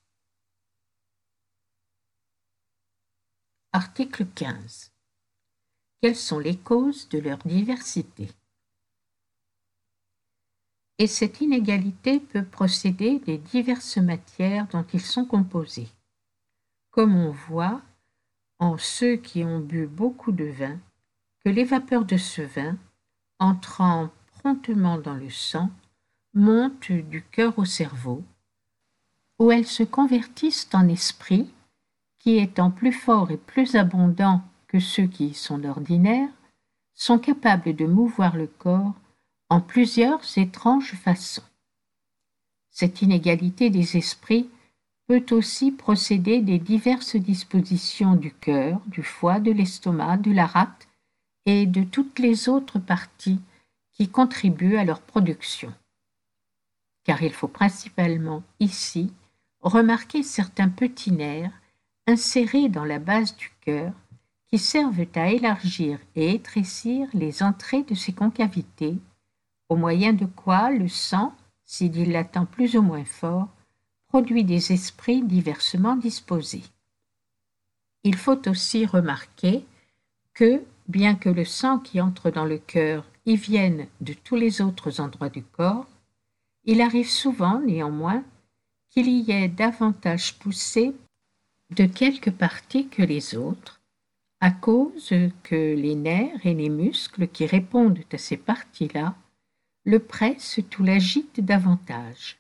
Article 3.71 4.25
15. 4.25 4.91
Quelles 6.01 6.15
sont 6.15 6.39
les 6.39 6.57
causes 6.57 7.07
de 7.09 7.19
leur 7.19 7.37
diversité? 7.39 8.29
Et 10.97 11.07
cette 11.07 11.39
inégalité 11.41 12.19
peut 12.19 12.43
procéder 12.43 13.19
des 13.19 13.37
diverses 13.37 13.97
matières 13.97 14.67
dont 14.67 14.85
ils 14.93 15.01
sont 15.01 15.25
composés 15.25 15.89
comme 16.91 17.15
on 17.15 17.31
voit 17.31 17.81
en 18.59 18.77
ceux 18.77 19.15
qui 19.15 19.43
ont 19.43 19.59
bu 19.59 19.87
beaucoup 19.87 20.31
de 20.31 20.45
vin, 20.45 20.77
que 21.43 21.49
les 21.49 21.63
vapeurs 21.63 22.05
de 22.05 22.17
ce 22.17 22.41
vin, 22.41 22.77
entrant 23.39 24.09
promptement 24.39 24.97
dans 24.97 25.15
le 25.15 25.29
sang, 25.29 25.69
montent 26.33 26.91
du 26.91 27.23
cœur 27.23 27.57
au 27.57 27.65
cerveau, 27.65 28.23
où 29.39 29.51
elles 29.51 29.67
se 29.67 29.83
convertissent 29.83 30.69
en 30.73 30.87
esprit, 30.87 31.49
qui 32.19 32.37
étant 32.37 32.71
plus 32.71 32.91
forts 32.91 33.31
et 33.31 33.37
plus 33.37 33.75
abondants 33.75 34.41
que 34.67 34.79
ceux 34.79 35.07
qui 35.07 35.27
y 35.27 35.33
sont 35.33 35.63
ordinaires, 35.63 36.29
sont 36.93 37.17
capables 37.17 37.75
de 37.75 37.85
mouvoir 37.85 38.35
le 38.35 38.47
corps 38.47 38.93
en 39.49 39.61
plusieurs 39.61 40.37
étranges 40.37 40.93
façons. 40.93 41.43
Cette 42.69 43.01
inégalité 43.01 43.69
des 43.69 43.97
esprits 43.97 44.49
peut 45.07 45.25
aussi 45.31 45.71
procéder 45.71 46.41
des 46.41 46.59
diverses 46.59 47.15
dispositions 47.15 48.15
du 48.15 48.31
cœur, 48.31 48.79
du 48.85 49.01
foie, 49.01 49.39
de 49.39 49.51
l'estomac, 49.51 50.17
de 50.17 50.31
la 50.31 50.45
et 51.51 51.65
de 51.65 51.83
toutes 51.83 52.19
les 52.19 52.47
autres 52.47 52.77
parties 52.77 53.41
qui 53.91 54.07
contribuent 54.07 54.77
à 54.77 54.85
leur 54.85 55.01
production. 55.01 55.73
Car 57.03 57.23
il 57.23 57.33
faut 57.33 57.47
principalement 57.47 58.43
ici 58.59 59.11
remarquer 59.59 60.21
certains 60.21 60.69
petits 60.69 61.11
nerfs 61.11 61.59
insérés 62.05 62.69
dans 62.69 62.85
la 62.85 62.99
base 62.99 63.35
du 63.35 63.51
cœur 63.61 63.93
qui 64.45 64.59
servent 64.59 65.07
à 65.15 65.31
élargir 65.31 65.97
et 66.15 66.35
étrécir 66.35 67.07
les 67.13 67.41
entrées 67.41 67.81
de 67.81 67.95
ces 67.95 68.13
concavités, 68.13 68.99
au 69.69 69.75
moyen 69.75 70.13
de 70.13 70.25
quoi 70.25 70.69
le 70.69 70.87
sang, 70.87 71.35
s'il 71.65 71.89
dilatant 71.89 72.45
plus 72.45 72.77
ou 72.77 72.83
moins 72.83 73.05
fort, 73.05 73.47
produit 74.07 74.43
des 74.43 74.71
esprits 74.71 75.23
diversement 75.23 75.95
disposés. 75.95 76.63
Il 78.03 78.15
faut 78.15 78.47
aussi 78.47 78.85
remarquer 78.85 79.65
que, 80.35 80.63
bien 80.89 81.15
que 81.15 81.29
le 81.29 81.45
sang 81.45 81.79
qui 81.79 82.01
entre 82.01 82.31
dans 82.31 82.45
le 82.45 82.57
cœur 82.57 83.05
y 83.25 83.35
viennent 83.35 83.87
de 84.01 84.13
tous 84.13 84.35
les 84.35 84.59
autres 84.61 84.99
endroits 84.99 85.29
du 85.29 85.43
corps, 85.43 85.87
il 86.65 86.81
arrive 86.81 87.09
souvent, 87.09 87.59
néanmoins, 87.59 88.23
qu'il 88.89 89.07
y 89.07 89.31
ait 89.31 89.47
davantage 89.47 90.37
poussé 90.39 90.93
de 91.69 91.85
quelques 91.85 92.31
parties 92.31 92.87
que 92.87 93.03
les 93.03 93.35
autres, 93.35 93.79
à 94.41 94.51
cause 94.51 95.13
que 95.43 95.75
les 95.75 95.95
nerfs 95.95 96.45
et 96.45 96.55
les 96.55 96.69
muscles 96.69 97.27
qui 97.27 97.45
répondent 97.45 97.99
à 98.11 98.17
ces 98.17 98.37
parties-là 98.37 99.15
le 99.85 99.99
pressent 99.99 100.59
ou 100.79 100.83
l'agitent 100.83 101.39
davantage, 101.39 102.39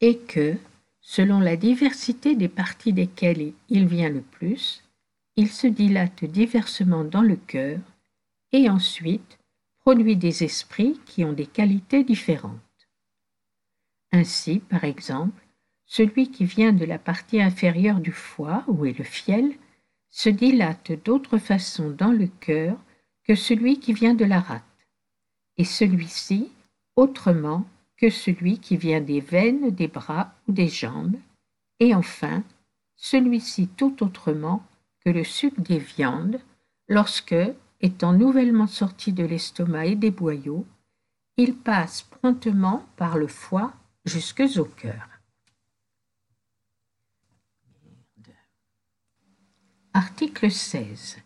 et 0.00 0.18
que, 0.18 0.56
selon 1.00 1.40
la 1.40 1.56
diversité 1.56 2.36
des 2.36 2.48
parties 2.48 2.92
desquelles 2.92 3.52
il 3.68 3.86
vient 3.86 4.10
le 4.10 4.20
plus, 4.20 4.82
il 5.40 5.48
se 5.48 5.66
dilate 5.66 6.26
diversement 6.26 7.02
dans 7.02 7.22
le 7.22 7.36
cœur, 7.36 7.78
et 8.52 8.68
ensuite 8.68 9.38
produit 9.78 10.14
des 10.14 10.44
esprits 10.44 11.00
qui 11.06 11.24
ont 11.24 11.32
des 11.32 11.46
qualités 11.46 12.04
différentes. 12.04 12.60
Ainsi, 14.12 14.58
par 14.58 14.84
exemple, 14.84 15.42
celui 15.86 16.30
qui 16.30 16.44
vient 16.44 16.74
de 16.74 16.84
la 16.84 16.98
partie 16.98 17.40
inférieure 17.40 18.00
du 18.00 18.12
foie, 18.12 18.64
où 18.68 18.84
est 18.84 18.98
le 18.98 19.02
fiel, 19.02 19.54
se 20.10 20.28
dilate 20.28 20.92
d'autre 21.06 21.38
façon 21.38 21.88
dans 21.88 22.12
le 22.12 22.26
cœur 22.26 22.76
que 23.24 23.34
celui 23.34 23.80
qui 23.80 23.94
vient 23.94 24.14
de 24.14 24.26
la 24.26 24.40
rate, 24.40 24.88
et 25.56 25.64
celui-ci 25.64 26.52
autrement 26.96 27.64
que 27.96 28.10
celui 28.10 28.58
qui 28.58 28.76
vient 28.76 29.00
des 29.00 29.22
veines 29.22 29.70
des 29.70 29.88
bras 29.88 30.34
ou 30.46 30.52
des 30.52 30.68
jambes, 30.68 31.16
et 31.78 31.94
enfin 31.94 32.42
celui-ci 32.96 33.68
tout 33.68 34.04
autrement 34.04 34.62
que 35.04 35.10
le 35.10 35.24
suc 35.24 35.58
des 35.60 35.78
viandes, 35.78 36.40
lorsque, 36.88 37.36
étant 37.80 38.12
nouvellement 38.12 38.66
sorti 38.66 39.12
de 39.12 39.24
l'estomac 39.24 39.86
et 39.86 39.96
des 39.96 40.10
boyaux, 40.10 40.66
il 41.36 41.56
passe 41.56 42.02
promptement 42.02 42.86
par 42.96 43.16
le 43.16 43.28
foie 43.28 43.72
jusque 44.04 44.42
au 44.56 44.64
cœur. 44.64 45.08
Article 49.94 50.50
16. 50.50 51.18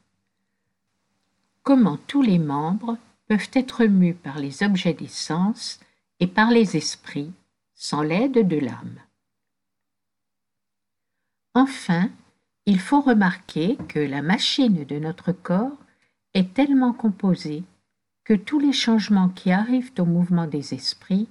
Comment 1.63 1.97
tous 1.97 2.23
les 2.23 2.39
membres 2.39 2.97
peuvent 3.27 3.51
être 3.53 3.85
mus 3.85 4.15
par 4.15 4.39
les 4.39 4.63
objets 4.63 4.95
des 4.95 5.09
sens 5.09 5.81
et 6.21 6.27
par 6.27 6.51
les 6.51 6.77
esprits 6.77 7.33
sans 7.75 8.03
l'aide 8.03 8.47
de 8.47 8.59
l'âme. 8.59 8.99
Enfin, 11.55 12.11
il 12.67 12.81
faut 12.81 13.01
remarquer 13.01 13.77
que 13.89 13.99
la 13.99 14.23
machine 14.23 14.85
de 14.85 14.99
notre 14.99 15.33
corps 15.33 15.79
est 16.33 16.55
tellement 16.55 16.93
composée 16.93 17.63
que 18.25 18.35
tous 18.35 18.59
les 18.59 18.73
changements 18.73 19.29
qui 19.29 19.53
arrivent 19.53 19.93
au 19.99 20.07
mouvement 20.07 20.47
des 20.47 20.73
esprits 20.73 21.29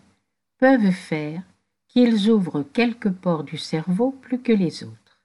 peuvent 0.59 0.91
faire 0.91 1.41
qu'ils 1.87 2.29
ouvrent 2.29 2.63
quelques 2.73 3.11
ports 3.11 3.43
du 3.43 3.57
cerveau 3.57 4.11
plus 4.21 4.39
que 4.39 4.51
les 4.51 4.83
autres, 4.83 5.23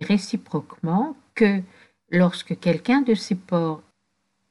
et 0.00 0.04
réciproquement 0.04 1.16
que, 1.34 1.62
lorsque 2.10 2.58
quelqu'un 2.58 3.02
de 3.02 3.14
ces 3.14 3.34
ports 3.34 3.82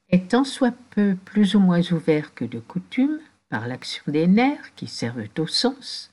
est 0.09 0.31
tant 0.31 0.43
soit 0.43 0.75
peu 0.91 1.15
plus 1.25 1.55
ou 1.55 1.59
moins 1.59 1.81
ouvert 1.91 2.33
que 2.35 2.45
de 2.45 2.59
coutume, 2.59 3.19
par 3.49 3.67
l'action 3.67 4.03
des 4.07 4.27
nerfs 4.27 4.73
qui 4.75 4.87
servent 4.87 5.27
au 5.37 5.47
sens, 5.47 6.11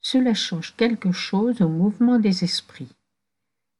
cela 0.00 0.34
change 0.34 0.74
quelque 0.76 1.12
chose 1.12 1.60
au 1.62 1.68
mouvement 1.68 2.18
des 2.18 2.44
esprits, 2.44 2.94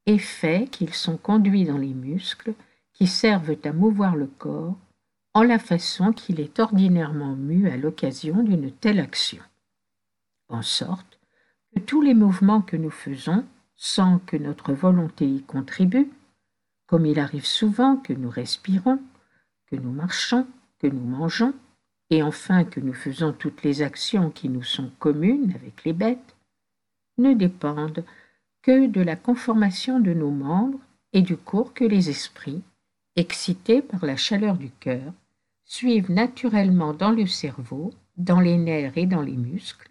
et 0.07 0.19
fait 0.19 0.69
qu'ils 0.71 0.95
sont 0.95 1.17
conduits 1.17 1.65
dans 1.65 1.79
les 1.79 1.95
muscles 1.95 2.55
qui 2.93 3.07
servent 3.07 3.57
à 3.65 3.73
mouvoir 3.73 4.17
le 4.17 4.27
corps 4.27 4.77
en 5.35 5.43
la 5.43 5.59
façon 5.59 6.12
qu'il 6.12 6.41
est 6.41 6.59
ordinairement 6.59 7.35
mu 7.35 7.69
à 7.69 7.77
l'occasion 7.77 8.43
d'une 8.43 8.71
telle 8.71 9.01
action. 9.01 9.43
En 10.49 10.62
sorte 10.62 11.19
que 11.75 11.81
tous 11.81 12.03
les 12.03 12.15
mouvements 12.15 12.61
que 12.61 12.77
nous 12.77 12.91
faisons, 12.91 13.45
sans 13.75 14.19
que 14.19 14.37
notre 14.37 14.73
volonté 14.73 15.27
y 15.27 15.43
contribue, 15.43 16.11
comme 16.87 17.07
il 17.07 17.19
arrive 17.19 17.47
souvent 17.47 17.97
que 17.97 18.12
nous 18.12 18.29
respirons, 18.29 19.01
que 19.67 19.77
nous 19.77 19.93
marchons, 19.93 20.47
que 20.79 20.87
nous 20.87 21.05
mangeons, 21.05 21.55
et 22.11 22.23
enfin 22.23 22.65
que 22.65 22.81
nous 22.81 22.93
faisons 22.93 23.33
toutes 23.33 23.62
les 23.62 23.81
actions 23.81 24.31
qui 24.31 24.51
nous 24.51 24.62
sont 24.62 24.91
communes 24.99 25.55
avec 25.55 25.85
les 25.85 25.95
bêtes, 25.95 26.37
ne 27.17 27.33
dépendent 27.33 28.05
que 28.62 28.87
de 28.87 29.01
la 29.01 29.16
conformation 29.16 30.01
de 30.01 30.14
nos 30.14 30.31
membres 30.31 30.81
et 31.12 31.22
du 31.22 31.37
cours 31.37 31.75
que 31.75 31.85
les 31.85 32.09
esprits, 32.09 32.62
excités 33.16 33.83
par 33.83 34.07
la 34.07 34.16
chaleur 34.16 34.57
du 34.57 34.70
cœur, 34.70 35.12
suivent 35.64 36.11
naturellement 36.11 36.94
dans 36.94 37.11
le 37.11 37.27
cerveau, 37.27 37.92
dans 38.16 38.40
les 38.40 38.57
nerfs 38.57 38.96
et 38.96 39.07
dans 39.07 39.22
les 39.22 39.37
muscles, 39.37 39.90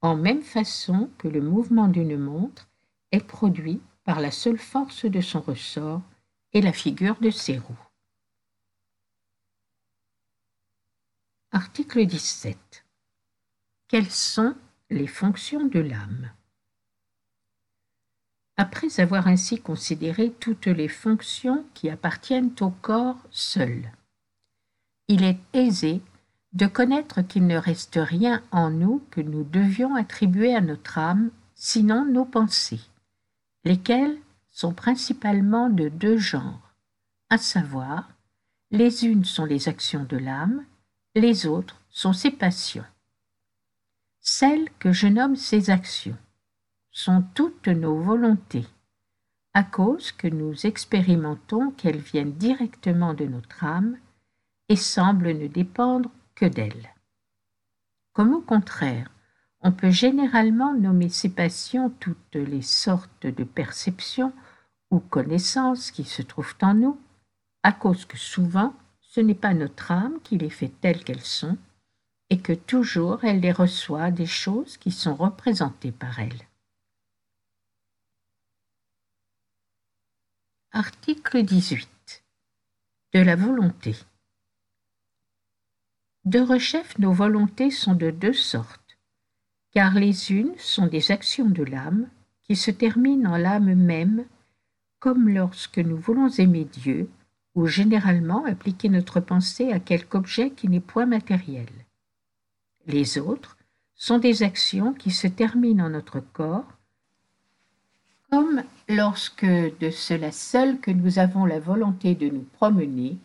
en 0.00 0.16
même 0.16 0.42
façon 0.42 1.10
que 1.18 1.28
le 1.28 1.40
mouvement 1.40 1.88
d'une 1.88 2.18
montre 2.18 2.68
est 3.12 3.24
produit 3.24 3.80
par 4.04 4.20
la 4.20 4.30
seule 4.30 4.58
force 4.58 5.04
de 5.04 5.20
son 5.20 5.40
ressort 5.40 6.02
et 6.52 6.60
la 6.60 6.72
figure 6.72 7.18
de 7.20 7.30
ses 7.30 7.58
roues. 7.58 7.86
Article 11.50 12.06
17. 12.06 12.84
Quelles 13.88 14.10
sont 14.10 14.54
les 14.90 15.06
fonctions 15.06 15.66
de 15.66 15.80
l'âme? 15.80 16.32
Après 18.56 19.00
avoir 19.00 19.28
ainsi 19.28 19.60
considéré 19.60 20.30
toutes 20.38 20.66
les 20.66 20.88
fonctions 20.88 21.64
qui 21.74 21.88
appartiennent 21.88 22.54
au 22.60 22.70
corps 22.70 23.18
seul, 23.30 23.90
il 25.08 25.24
est 25.24 25.40
aisé 25.52 26.02
de 26.52 26.66
connaître 26.66 27.22
qu'il 27.22 27.46
ne 27.46 27.56
reste 27.56 27.98
rien 28.00 28.42
en 28.50 28.70
nous 28.70 29.02
que 29.10 29.22
nous 29.22 29.44
devions 29.44 29.94
attribuer 29.94 30.54
à 30.54 30.60
notre 30.60 30.98
âme, 30.98 31.30
sinon 31.54 32.04
nos 32.04 32.26
pensées, 32.26 32.80
lesquelles 33.64 34.18
sont 34.50 34.74
principalement 34.74 35.70
de 35.70 35.88
deux 35.88 36.18
genres, 36.18 36.74
à 37.30 37.38
savoir, 37.38 38.10
les 38.70 39.06
unes 39.06 39.24
sont 39.24 39.46
les 39.46 39.68
actions 39.68 40.04
de 40.04 40.18
l'âme, 40.18 40.64
les 41.14 41.46
autres 41.46 41.80
sont 41.88 42.12
ses 42.12 42.30
passions. 42.30 42.84
Celles 44.20 44.68
que 44.78 44.92
je 44.92 45.06
nomme 45.06 45.36
ses 45.36 45.70
actions 45.70 46.16
sont 46.92 47.24
toutes 47.34 47.68
nos 47.68 48.00
volontés, 48.00 48.66
à 49.54 49.64
cause 49.64 50.12
que 50.12 50.28
nous 50.28 50.66
expérimentons 50.66 51.70
qu'elles 51.72 51.98
viennent 51.98 52.34
directement 52.34 53.14
de 53.14 53.24
notre 53.24 53.64
âme 53.64 53.96
et 54.68 54.76
semblent 54.76 55.32
ne 55.32 55.46
dépendre 55.46 56.10
que 56.34 56.46
d'elle. 56.46 56.90
Comme 58.12 58.34
au 58.34 58.42
contraire, 58.42 59.10
on 59.62 59.72
peut 59.72 59.90
généralement 59.90 60.74
nommer 60.74 61.08
ces 61.08 61.30
passions 61.30 61.90
toutes 62.00 62.34
les 62.34 62.62
sortes 62.62 63.26
de 63.26 63.44
perceptions 63.44 64.32
ou 64.90 64.98
connaissances 65.00 65.90
qui 65.90 66.04
se 66.04 66.20
trouvent 66.20 66.56
en 66.60 66.74
nous, 66.74 67.00
à 67.62 67.72
cause 67.72 68.04
que 68.04 68.18
souvent 68.18 68.74
ce 69.00 69.20
n'est 69.20 69.34
pas 69.34 69.54
notre 69.54 69.92
âme 69.92 70.18
qui 70.22 70.36
les 70.36 70.50
fait 70.50 70.72
telles 70.80 71.04
qu'elles 71.04 71.20
sont, 71.20 71.56
et 72.28 72.38
que 72.38 72.52
toujours 72.52 73.24
elle 73.24 73.40
les 73.40 73.52
reçoit 73.52 74.10
des 74.10 74.26
choses 74.26 74.76
qui 74.76 74.90
sont 74.90 75.14
représentées 75.14 75.92
par 75.92 76.18
elle. 76.18 76.46
Article 80.74 81.42
18. 81.42 82.24
De 83.12 83.20
la 83.20 83.36
volonté. 83.36 83.94
De 86.24 86.40
rechef, 86.40 86.98
nos 86.98 87.12
volontés 87.12 87.70
sont 87.70 87.92
de 87.92 88.10
deux 88.10 88.32
sortes, 88.32 88.96
car 89.72 89.92
les 89.92 90.32
unes 90.32 90.54
sont 90.56 90.86
des 90.86 91.10
actions 91.10 91.50
de 91.50 91.62
l'âme 91.62 92.08
qui 92.44 92.56
se 92.56 92.70
terminent 92.70 93.34
en 93.34 93.36
l'âme 93.36 93.74
même, 93.74 94.24
comme 94.98 95.28
lorsque 95.28 95.76
nous 95.76 95.98
voulons 95.98 96.30
aimer 96.30 96.64
Dieu, 96.64 97.10
ou 97.54 97.66
généralement 97.66 98.46
appliquer 98.46 98.88
notre 98.88 99.20
pensée 99.20 99.72
à 99.72 99.78
quelque 99.78 100.14
objet 100.14 100.52
qui 100.52 100.70
n'est 100.70 100.80
point 100.80 101.04
matériel. 101.04 101.68
Les 102.86 103.18
autres 103.18 103.58
sont 103.94 104.18
des 104.18 104.42
actions 104.42 104.94
qui 104.94 105.10
se 105.10 105.26
terminent 105.26 105.84
en 105.84 105.90
notre 105.90 106.20
corps, 106.20 106.78
comme 108.32 108.64
lorsque 108.88 109.44
de 109.44 109.90
cela 109.90 110.32
seul 110.32 110.80
que 110.80 110.90
nous 110.90 111.18
avons 111.18 111.44
la 111.44 111.60
volonté 111.60 112.14
de 112.14 112.30
nous 112.30 112.44
promener, 112.44 113.18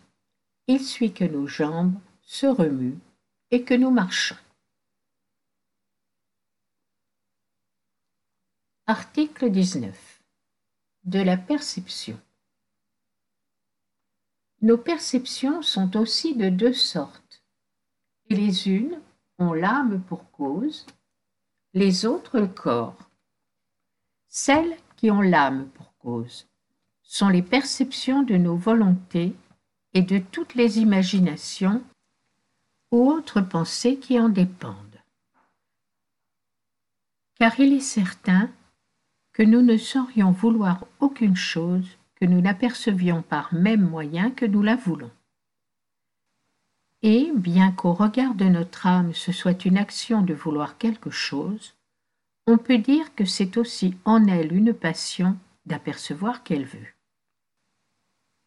il 0.67 0.83
suit 0.83 1.13
que 1.13 1.23
nos 1.23 1.47
jambes 1.47 1.97
se 2.23 2.45
remuent 2.45 2.99
et 3.49 3.63
que 3.63 3.73
nous 3.73 3.89
marchons. 3.89 4.35
Article 8.85 9.49
19. 9.49 10.21
De 11.05 11.19
la 11.19 11.37
perception. 11.37 12.19
Nos 14.61 14.77
perceptions 14.77 15.61
sont 15.61 15.95
aussi 15.95 16.35
de 16.35 16.49
deux 16.49 16.73
sortes, 16.73 17.43
les 18.29 18.67
unes 18.67 18.99
ont 19.39 19.53
l'âme 19.53 20.03
pour 20.03 20.29
cause, 20.31 20.85
les 21.73 22.05
autres 22.05 22.39
le 22.41 22.47
corps. 22.47 22.97
Celles 24.27 24.77
qui 24.97 25.09
ont 25.09 25.21
l'âme 25.21 25.67
pour 25.69 25.95
cause 25.99 26.47
sont 27.03 27.29
les 27.29 27.41
perceptions 27.41 28.23
de 28.23 28.35
nos 28.35 28.57
volontés 28.57 29.33
et 29.93 30.01
de 30.01 30.17
toutes 30.17 30.55
les 30.55 30.79
imaginations 30.79 31.81
ou 32.91 33.09
autres 33.09 33.41
pensées 33.41 33.97
qui 33.97 34.19
en 34.19 34.27
dépendent. 34.27 34.75
Car 37.39 37.57
il 37.59 37.73
est 37.73 37.79
certain 37.79 38.49
que 39.31 39.43
nous 39.43 39.61
ne 39.61 39.77
saurions 39.77 40.31
vouloir 40.31 40.85
aucune 40.99 41.35
chose 41.35 41.87
que 42.15 42.25
nous 42.25 42.41
n'apercevions 42.41 43.21
par 43.21 43.53
même 43.53 43.87
moyen 43.87 44.31
que 44.31 44.45
nous 44.45 44.63
la 44.63 44.75
voulons. 44.75 45.11
Et, 47.03 47.31
bien 47.35 47.71
qu'au 47.71 47.93
regard 47.93 48.33
de 48.33 48.45
notre 48.45 48.87
âme 48.87 49.13
ce 49.13 49.31
soit 49.31 49.65
une 49.65 49.77
action 49.77 50.23
de 50.23 50.33
vouloir 50.33 50.79
quelque 50.79 51.11
chose, 51.11 51.76
on 52.47 52.57
peut 52.57 52.77
dire 52.77 53.13
que 53.13 53.25
c'est 53.25 53.57
aussi 53.57 53.95
en 54.05 54.25
elle 54.25 54.53
une 54.53 54.73
passion 54.73 55.37
d'apercevoir 55.65 56.43
qu'elle 56.43 56.65
veut. 56.65 56.87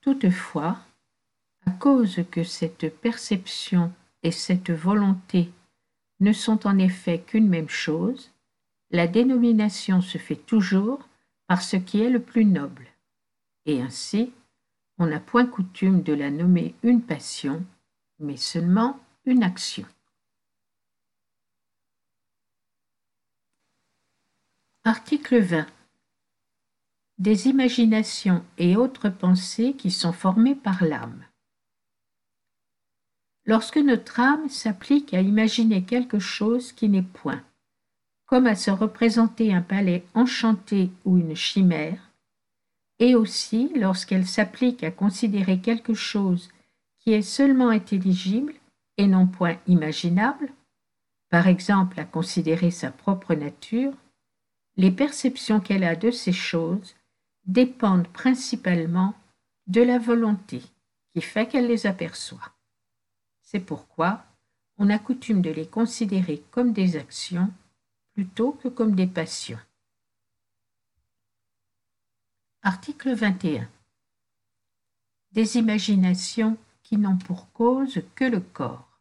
Toutefois, 0.00 0.78
à 1.66 1.70
cause 1.72 2.24
que 2.30 2.42
cette 2.42 2.88
perception 3.00 3.92
et 4.22 4.30
cette 4.30 4.70
volonté 4.70 5.50
ne 6.20 6.32
sont 6.32 6.66
en 6.66 6.78
effet 6.78 7.20
qu'une 7.20 7.48
même 7.48 7.68
chose, 7.68 8.30
la 8.90 9.06
dénomination 9.06 10.00
se 10.00 10.16
fait 10.16 10.36
toujours 10.46 11.06
par 11.46 11.60
ce 11.60 11.76
qui 11.76 12.00
est 12.00 12.10
le 12.10 12.20
plus 12.20 12.46
noble, 12.46 12.86
et 13.66 13.82
ainsi 13.82 14.32
on 14.98 15.06
n'a 15.06 15.20
point 15.20 15.46
coutume 15.46 16.02
de 16.02 16.12
la 16.12 16.30
nommer 16.30 16.74
une 16.82 17.02
passion, 17.02 17.64
mais 18.18 18.36
seulement 18.36 18.98
une 19.24 19.42
action. 19.42 19.86
Article 24.84 25.40
20. 25.40 25.66
Des 27.18 27.48
imaginations 27.48 28.42
et 28.56 28.76
autres 28.76 29.10
pensées 29.10 29.74
qui 29.74 29.90
sont 29.90 30.14
formées 30.14 30.54
par 30.54 30.82
l'âme. 30.82 31.26
Lorsque 33.44 33.76
notre 33.76 34.20
âme 34.20 34.48
s'applique 34.48 35.12
à 35.12 35.20
imaginer 35.20 35.84
quelque 35.84 36.18
chose 36.18 36.72
qui 36.72 36.88
n'est 36.88 37.02
point, 37.02 37.44
comme 38.24 38.46
à 38.46 38.54
se 38.54 38.70
représenter 38.70 39.52
un 39.52 39.60
palais 39.60 40.02
enchanté 40.14 40.90
ou 41.04 41.18
une 41.18 41.36
chimère, 41.36 42.10
et 43.00 43.14
aussi 43.14 43.70
lorsqu'elle 43.76 44.26
s'applique 44.26 44.82
à 44.82 44.90
considérer 44.90 45.60
quelque 45.60 45.92
chose 45.92 46.48
qui 47.00 47.12
est 47.12 47.20
seulement 47.20 47.68
intelligible 47.68 48.54
et 48.96 49.06
non 49.06 49.26
point 49.26 49.58
imaginable, 49.66 50.54
par 51.28 51.48
exemple 51.48 52.00
à 52.00 52.04
considérer 52.06 52.70
sa 52.70 52.90
propre 52.90 53.34
nature, 53.34 53.92
les 54.80 54.90
perceptions 54.90 55.60
qu'elle 55.60 55.84
a 55.84 55.94
de 55.94 56.10
ces 56.10 56.32
choses 56.32 56.96
dépendent 57.44 58.08
principalement 58.08 59.14
de 59.66 59.82
la 59.82 59.98
volonté 59.98 60.62
qui 61.12 61.20
fait 61.20 61.46
qu'elle 61.46 61.66
les 61.66 61.86
aperçoit. 61.86 62.54
C'est 63.42 63.60
pourquoi 63.60 64.24
on 64.78 64.88
a 64.88 64.98
coutume 64.98 65.42
de 65.42 65.50
les 65.50 65.66
considérer 65.66 66.42
comme 66.50 66.72
des 66.72 66.96
actions 66.96 67.52
plutôt 68.14 68.52
que 68.52 68.68
comme 68.68 68.94
des 68.94 69.06
passions. 69.06 69.58
Article 72.62 73.12
21. 73.12 73.68
Des 75.32 75.58
imaginations 75.58 76.56
qui 76.82 76.96
n'ont 76.96 77.18
pour 77.18 77.52
cause 77.52 78.00
que 78.14 78.24
le 78.24 78.40
corps. 78.40 78.98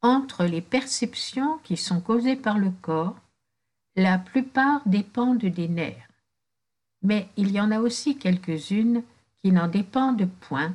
Entre 0.00 0.46
les 0.46 0.62
perceptions 0.62 1.58
qui 1.58 1.76
sont 1.76 2.00
causées 2.00 2.36
par 2.36 2.56
le 2.56 2.70
corps, 2.70 3.20
la 3.96 4.18
plupart 4.18 4.80
dépendent 4.86 5.44
des 5.44 5.68
nerfs, 5.68 6.08
mais 7.02 7.28
il 7.36 7.52
y 7.52 7.60
en 7.60 7.70
a 7.70 7.78
aussi 7.78 8.18
quelques-unes 8.18 9.02
qui 9.36 9.52
n'en 9.52 9.68
dépendent 9.68 10.28
point 10.40 10.74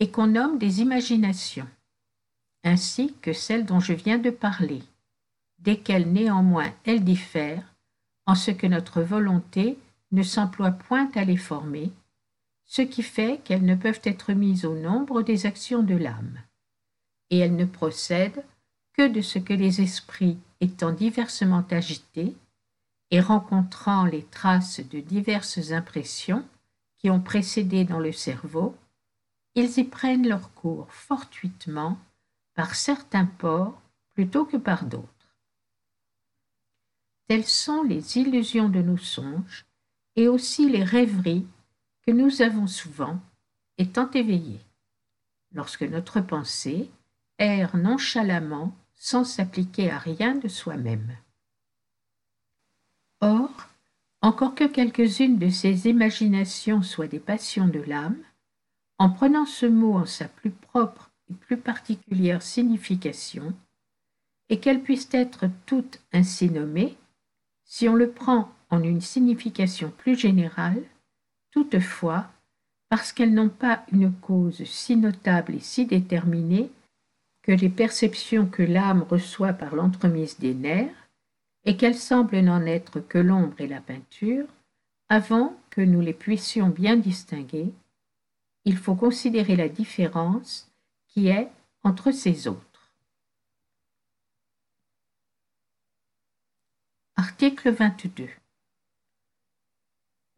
et 0.00 0.10
qu'on 0.10 0.26
nomme 0.26 0.58
des 0.58 0.80
imaginations, 0.80 1.68
ainsi 2.64 3.14
que 3.20 3.32
celles 3.32 3.66
dont 3.66 3.80
je 3.80 3.92
viens 3.92 4.18
de 4.18 4.30
parler, 4.30 4.82
desquelles 5.58 6.10
néanmoins 6.10 6.72
elles 6.84 7.04
diffèrent, 7.04 7.74
en 8.26 8.34
ce 8.34 8.50
que 8.50 8.66
notre 8.66 9.02
volonté 9.02 9.78
ne 10.12 10.22
s'emploie 10.22 10.72
point 10.72 11.10
à 11.14 11.24
les 11.24 11.36
former, 11.36 11.92
ce 12.64 12.82
qui 12.82 13.02
fait 13.02 13.40
qu'elles 13.44 13.64
ne 13.64 13.74
peuvent 13.74 14.00
être 14.04 14.32
mises 14.32 14.64
au 14.64 14.74
nombre 14.74 15.22
des 15.22 15.46
actions 15.46 15.82
de 15.82 15.94
l'âme, 15.94 16.38
et 17.30 17.38
elles 17.38 17.56
ne 17.56 17.64
procèdent 17.64 18.44
que 18.92 19.08
de 19.08 19.20
ce 19.20 19.38
que 19.38 19.52
les 19.52 19.80
esprits 19.80 20.38
étant 20.60 20.92
diversement 20.92 21.64
agités 21.70 22.36
et 23.10 23.20
rencontrant 23.20 24.04
les 24.04 24.24
traces 24.24 24.80
de 24.80 25.00
diverses 25.00 25.72
impressions 25.72 26.46
qui 26.98 27.10
ont 27.10 27.20
précédé 27.20 27.84
dans 27.84 27.98
le 27.98 28.12
cerveau, 28.12 28.76
ils 29.54 29.78
y 29.78 29.84
prennent 29.84 30.28
leur 30.28 30.52
cours 30.54 30.92
fortuitement 30.92 31.98
par 32.54 32.74
certains 32.74 33.26
ports 33.26 33.80
plutôt 34.14 34.44
que 34.44 34.56
par 34.56 34.84
d'autres. 34.84 35.06
Telles 37.26 37.46
sont 37.46 37.82
les 37.82 38.18
illusions 38.18 38.68
de 38.68 38.82
nos 38.82 38.98
songes 38.98 39.64
et 40.16 40.28
aussi 40.28 40.68
les 40.68 40.84
rêveries 40.84 41.46
que 42.06 42.10
nous 42.10 42.42
avons 42.42 42.66
souvent 42.66 43.20
étant 43.78 44.10
éveillés, 44.10 44.60
lorsque 45.52 45.82
notre 45.82 46.20
pensée 46.20 46.90
erre 47.38 47.76
nonchalamment 47.76 48.76
sans 49.02 49.24
s'appliquer 49.24 49.90
à 49.90 49.98
rien 49.98 50.34
de 50.34 50.46
soi-même. 50.46 51.16
Or, 53.22 53.48
encore 54.20 54.54
que 54.54 54.64
quelques-unes 54.64 55.38
de 55.38 55.48
ces 55.48 55.88
imaginations 55.88 56.82
soient 56.82 57.06
des 57.06 57.18
passions 57.18 57.66
de 57.66 57.80
l'âme, 57.80 58.22
en 58.98 59.08
prenant 59.08 59.46
ce 59.46 59.64
mot 59.64 59.94
en 59.94 60.04
sa 60.04 60.28
plus 60.28 60.50
propre 60.50 61.10
et 61.30 61.34
plus 61.34 61.56
particulière 61.56 62.42
signification, 62.42 63.54
et 64.50 64.60
qu'elles 64.60 64.82
puissent 64.82 65.08
être 65.12 65.48
toutes 65.64 66.02
ainsi 66.12 66.50
nommées, 66.50 66.98
si 67.64 67.88
on 67.88 67.94
le 67.94 68.10
prend 68.10 68.52
en 68.68 68.82
une 68.82 69.00
signification 69.00 69.90
plus 69.96 70.14
générale, 70.14 70.82
toutefois, 71.52 72.30
parce 72.90 73.14
qu'elles 73.14 73.32
n'ont 73.32 73.48
pas 73.48 73.82
une 73.92 74.12
cause 74.12 74.62
si 74.64 74.96
notable 74.96 75.54
et 75.54 75.60
si 75.60 75.86
déterminée 75.86 76.70
que 77.42 77.52
les 77.52 77.68
perceptions 77.68 78.46
que 78.46 78.62
l'âme 78.62 79.02
reçoit 79.08 79.52
par 79.52 79.74
l'entremise 79.74 80.38
des 80.38 80.54
nerfs, 80.54 81.08
et 81.64 81.76
qu'elles 81.76 81.96
semblent 81.96 82.40
n'en 82.40 82.64
être 82.66 83.00
que 83.00 83.18
l'ombre 83.18 83.60
et 83.60 83.66
la 83.66 83.80
peinture, 83.80 84.46
avant 85.08 85.56
que 85.70 85.80
nous 85.80 86.00
les 86.00 86.14
puissions 86.14 86.68
bien 86.68 86.96
distinguer, 86.96 87.72
il 88.64 88.76
faut 88.76 88.94
considérer 88.94 89.56
la 89.56 89.68
différence 89.68 90.70
qui 91.08 91.28
est 91.28 91.50
entre 91.82 92.12
ces 92.12 92.46
autres. 92.46 92.94
Article 97.16 97.70
22. 97.70 98.28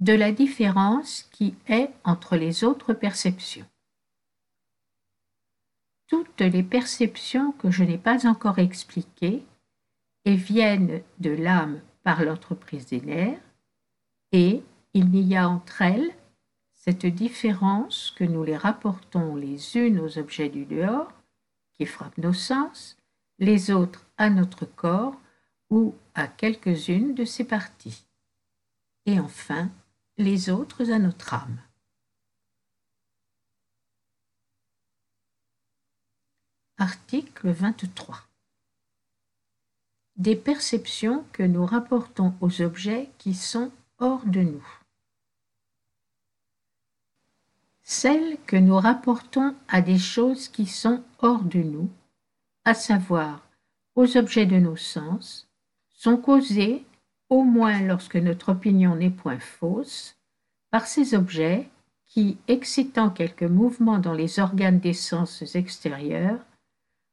De 0.01 0.13
la 0.13 0.33
différence 0.33 1.23
qui 1.31 1.55
est 1.69 1.91
entre 2.05 2.37
les 2.37 2.65
autres 2.65 2.93
perceptions. 2.93 3.67
Toutes 6.13 6.43
les 6.43 6.63
perceptions 6.63 7.53
que 7.53 7.71
je 7.71 7.85
n'ai 7.85 7.97
pas 7.97 8.29
encore 8.29 8.59
expliquées 8.59 9.47
et 10.27 10.35
viennent 10.37 11.01
de 11.21 11.31
l'âme 11.31 11.81
par 12.03 12.23
l'entreprise 12.23 12.85
des 12.85 13.01
nerfs, 13.01 13.41
et 14.31 14.63
il 14.93 15.09
n'y 15.09 15.35
a 15.39 15.49
entre 15.49 15.81
elles 15.81 16.11
cette 16.75 17.07
différence 17.07 18.13
que 18.15 18.25
nous 18.25 18.45
les 18.45 18.59
rapportons 18.59 19.37
les 19.37 19.79
unes 19.79 20.01
aux 20.01 20.19
objets 20.19 20.51
du 20.51 20.67
dehors, 20.67 21.11
qui 21.73 21.87
frappent 21.87 22.19
nos 22.19 22.35
sens, 22.35 22.99
les 23.39 23.71
autres 23.71 24.05
à 24.19 24.29
notre 24.29 24.67
corps, 24.67 25.19
ou 25.71 25.95
à 26.15 26.27
quelques-unes 26.27 27.15
de 27.15 27.25
ses 27.25 27.45
parties, 27.45 28.05
et 29.07 29.19
enfin 29.19 29.71
les 30.19 30.51
autres 30.51 30.91
à 30.93 30.99
notre 30.99 31.33
âme. 31.33 31.59
Article 36.83 37.51
23. 37.51 38.17
Des 40.17 40.35
perceptions 40.35 41.25
que 41.33 41.45
nous 41.45 41.65
rapportons 41.65 42.35
aux 42.41 42.61
objets 42.61 43.09
qui 43.19 43.35
sont 43.35 43.71
hors 44.01 44.27
de 44.27 44.41
nous. 44.41 44.67
Celles 47.85 48.37
que 48.49 48.57
nous 48.57 48.75
rapportons 48.75 49.55
à 49.69 49.81
des 49.81 50.01
choses 50.01 50.49
qui 50.49 50.67
sont 50.67 51.05
hors 51.21 51.45
de 51.45 51.61
nous, 51.61 51.89
à 52.65 52.75
savoir 52.75 53.49
aux 53.95 54.17
objets 54.17 54.47
de 54.47 54.59
nos 54.59 54.75
sens, 54.77 55.47
sont 55.95 56.17
causées, 56.17 56.85
au 57.29 57.45
moins 57.45 57.79
lorsque 57.81 58.17
notre 58.17 58.49
opinion 58.49 58.97
n'est 58.97 59.11
point 59.11 59.39
fausse, 59.39 60.17
par 60.73 60.89
ces 60.89 61.15
objets 61.15 61.69
qui, 62.07 62.39
excitant 62.49 63.09
quelques 63.09 63.45
mouvements 63.45 64.01
dans 64.01 64.15
les 64.15 64.41
organes 64.41 64.81
des 64.81 64.95
sens 64.95 65.45
extérieurs, 65.55 66.45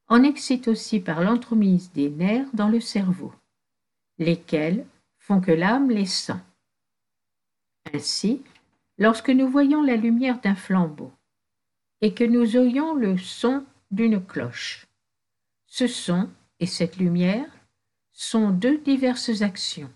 en 0.09 0.23
excitent 0.23 0.67
aussi 0.67 0.99
par 0.99 1.21
l'entremise 1.21 1.91
des 1.93 2.09
nerfs 2.09 2.49
dans 2.53 2.67
le 2.67 2.81
cerveau, 2.81 3.33
lesquels 4.17 4.85
font 5.19 5.39
que 5.39 5.51
l'âme 5.51 5.89
les 5.89 6.07
sent. 6.07 6.41
Ainsi, 7.93 8.41
lorsque 8.97 9.29
nous 9.29 9.47
voyons 9.47 9.81
la 9.81 9.95
lumière 9.95 10.41
d'un 10.41 10.55
flambeau, 10.55 11.11
et 12.01 12.13
que 12.13 12.23
nous 12.23 12.57
oyons 12.57 12.95
le 12.95 13.17
son 13.17 13.63
d'une 13.91 14.23
cloche. 14.23 14.87
Ce 15.67 15.87
son 15.87 16.29
et 16.59 16.65
cette 16.65 16.97
lumière 16.97 17.49
sont 18.11 18.49
deux 18.49 18.79
diverses 18.79 19.41
actions 19.41 19.91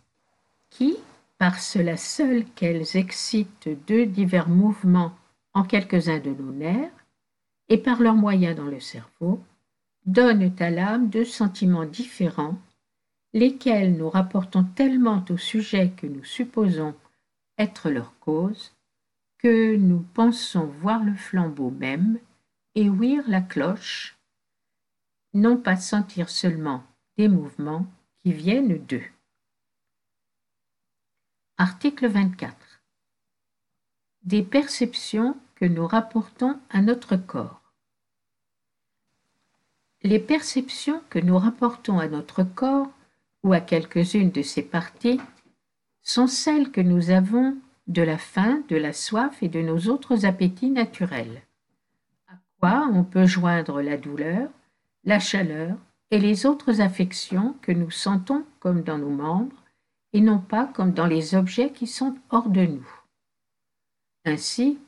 qui, 0.69 0.97
par 1.37 1.59
cela 1.59 1.97
seul 1.97 2.45
qu'elles 2.55 2.97
excitent 2.97 3.69
deux 3.87 4.05
divers 4.05 4.49
mouvements 4.49 5.13
en 5.53 5.63
quelques-uns 5.63 6.19
de 6.19 6.31
nos 6.31 6.51
nerfs, 6.51 7.05
et 7.69 7.77
par 7.77 8.01
leurs 8.01 8.15
moyens 8.15 8.55
dans 8.55 8.65
le 8.65 8.79
cerveau, 8.79 9.43
donnent 10.05 10.53
à 10.59 10.69
l'âme 10.69 11.09
deux 11.09 11.25
sentiments 11.25 11.85
différents, 11.85 12.57
lesquels 13.33 13.95
nous 13.95 14.09
rapportons 14.09 14.63
tellement 14.63 15.23
au 15.29 15.37
sujet 15.37 15.91
que 15.91 16.07
nous 16.07 16.23
supposons 16.23 16.95
être 17.57 17.89
leur 17.89 18.17
cause, 18.19 18.73
que 19.37 19.75
nous 19.75 20.05
pensons 20.13 20.65
voir 20.65 21.03
le 21.03 21.15
flambeau 21.15 21.69
même 21.71 22.19
et 22.75 22.89
ouïr 22.89 23.23
la 23.27 23.41
cloche, 23.41 24.17
non 25.33 25.57
pas 25.57 25.75
sentir 25.75 26.29
seulement 26.29 26.83
des 27.17 27.27
mouvements 27.27 27.85
qui 28.23 28.33
viennent 28.33 28.77
d'eux. 28.77 29.03
Article 31.57 32.07
24. 32.07 32.81
Des 34.23 34.43
perceptions 34.43 35.37
que 35.55 35.65
nous 35.65 35.85
rapportons 35.85 36.59
à 36.69 36.81
notre 36.81 37.15
corps. 37.15 37.62
Les 40.03 40.19
perceptions 40.19 41.01
que 41.09 41.19
nous 41.19 41.37
rapportons 41.37 41.97
à 41.97 42.09
notre 42.09 42.43
corps 42.43 42.89
ou 43.41 43.53
à 43.53 43.61
quelques-unes 43.61 44.31
de 44.31 44.41
ses 44.41 44.61
parties 44.61 45.21
sont 46.01 46.27
celles 46.27 46.71
que 46.71 46.81
nous 46.81 47.09
avons 47.09 47.55
de 47.87 48.01
la 48.01 48.17
faim, 48.17 48.61
de 48.67 48.75
la 48.75 48.91
soif 48.91 49.41
et 49.41 49.47
de 49.47 49.61
nos 49.61 49.87
autres 49.87 50.25
appétits 50.25 50.71
naturels, 50.71 51.41
à 52.27 52.33
quoi 52.59 52.89
on 52.91 53.05
peut 53.05 53.25
joindre 53.25 53.81
la 53.81 53.95
douleur, 53.95 54.49
la 55.05 55.19
chaleur 55.19 55.77
et 56.11 56.19
les 56.19 56.45
autres 56.45 56.81
affections 56.81 57.55
que 57.61 57.71
nous 57.71 57.91
sentons 57.91 58.43
comme 58.59 58.83
dans 58.83 58.97
nos 58.97 59.09
membres 59.09 59.63
et 60.11 60.19
non 60.19 60.39
pas 60.39 60.65
comme 60.65 60.91
dans 60.91 61.07
les 61.07 61.33
objets 61.33 61.71
qui 61.71 61.87
sont 61.87 62.15
hors 62.29 62.49
de 62.49 62.65
nous. 62.65 62.87
Ainsi, 64.25 64.79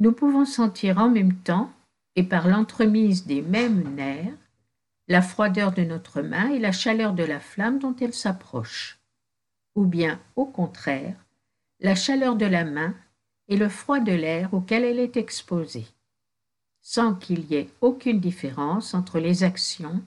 nous 0.00 0.12
pouvons 0.12 0.46
sentir 0.46 0.98
en 0.98 1.08
même 1.08 1.34
temps, 1.36 1.70
et 2.16 2.24
par 2.24 2.48
l'entremise 2.48 3.24
des 3.26 3.40
mêmes 3.40 3.94
nerfs, 3.94 4.34
la 5.12 5.20
froideur 5.20 5.72
de 5.72 5.82
notre 5.82 6.22
main 6.22 6.48
et 6.48 6.58
la 6.58 6.72
chaleur 6.72 7.12
de 7.12 7.22
la 7.22 7.38
flamme 7.38 7.78
dont 7.78 7.94
elle 8.00 8.14
s'approche, 8.14 8.98
ou 9.74 9.84
bien, 9.84 10.18
au 10.36 10.46
contraire, 10.46 11.16
la 11.80 11.94
chaleur 11.94 12.34
de 12.34 12.46
la 12.46 12.64
main 12.64 12.94
et 13.48 13.58
le 13.58 13.68
froid 13.68 14.00
de 14.00 14.12
l'air 14.12 14.54
auquel 14.54 14.84
elle 14.84 14.98
est 14.98 15.18
exposée, 15.18 15.84
sans 16.80 17.14
qu'il 17.14 17.44
y 17.44 17.56
ait 17.56 17.68
aucune 17.82 18.20
différence 18.20 18.94
entre 18.94 19.18
les 19.18 19.44
actions 19.44 20.02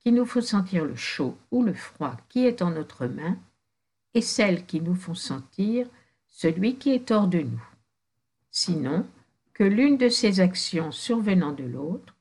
qui 0.00 0.10
nous 0.10 0.26
font 0.26 0.40
sentir 0.40 0.84
le 0.84 0.96
chaud 0.96 1.38
ou 1.52 1.62
le 1.62 1.72
froid 1.72 2.16
qui 2.28 2.44
est 2.44 2.60
en 2.60 2.72
notre 2.72 3.06
main 3.06 3.38
et 4.14 4.22
celles 4.22 4.66
qui 4.66 4.80
nous 4.80 4.96
font 4.96 5.14
sentir 5.14 5.86
celui 6.26 6.74
qui 6.78 6.90
est 6.90 7.12
hors 7.12 7.28
de 7.28 7.42
nous. 7.42 7.64
Sinon, 8.50 9.06
que 9.54 9.62
l'une 9.62 9.98
de 9.98 10.08
ces 10.08 10.40
actions 10.40 10.90
survenant 10.90 11.52
de 11.52 11.62
l'autre, 11.62 12.17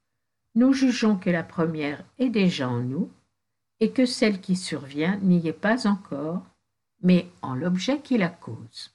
nous 0.58 0.74
jugeons 0.74 1.18
que 1.18 1.30
la 1.30 1.44
première 1.44 2.04
est 2.18 2.30
déjà 2.30 2.68
en 2.68 2.80
nous 2.80 3.12
et 3.80 3.92
que 3.92 4.08
celle 4.08 4.42
qui 4.42 4.56
survient 4.56 5.18
n'y 5.18 5.48
est 5.48 5.54
pas 5.54 5.86
encore, 5.86 6.44
mais 7.04 7.30
en 7.44 7.54
l'objet 7.54 8.02
qui 8.02 8.18
la 8.18 8.30
cause. 8.30 8.92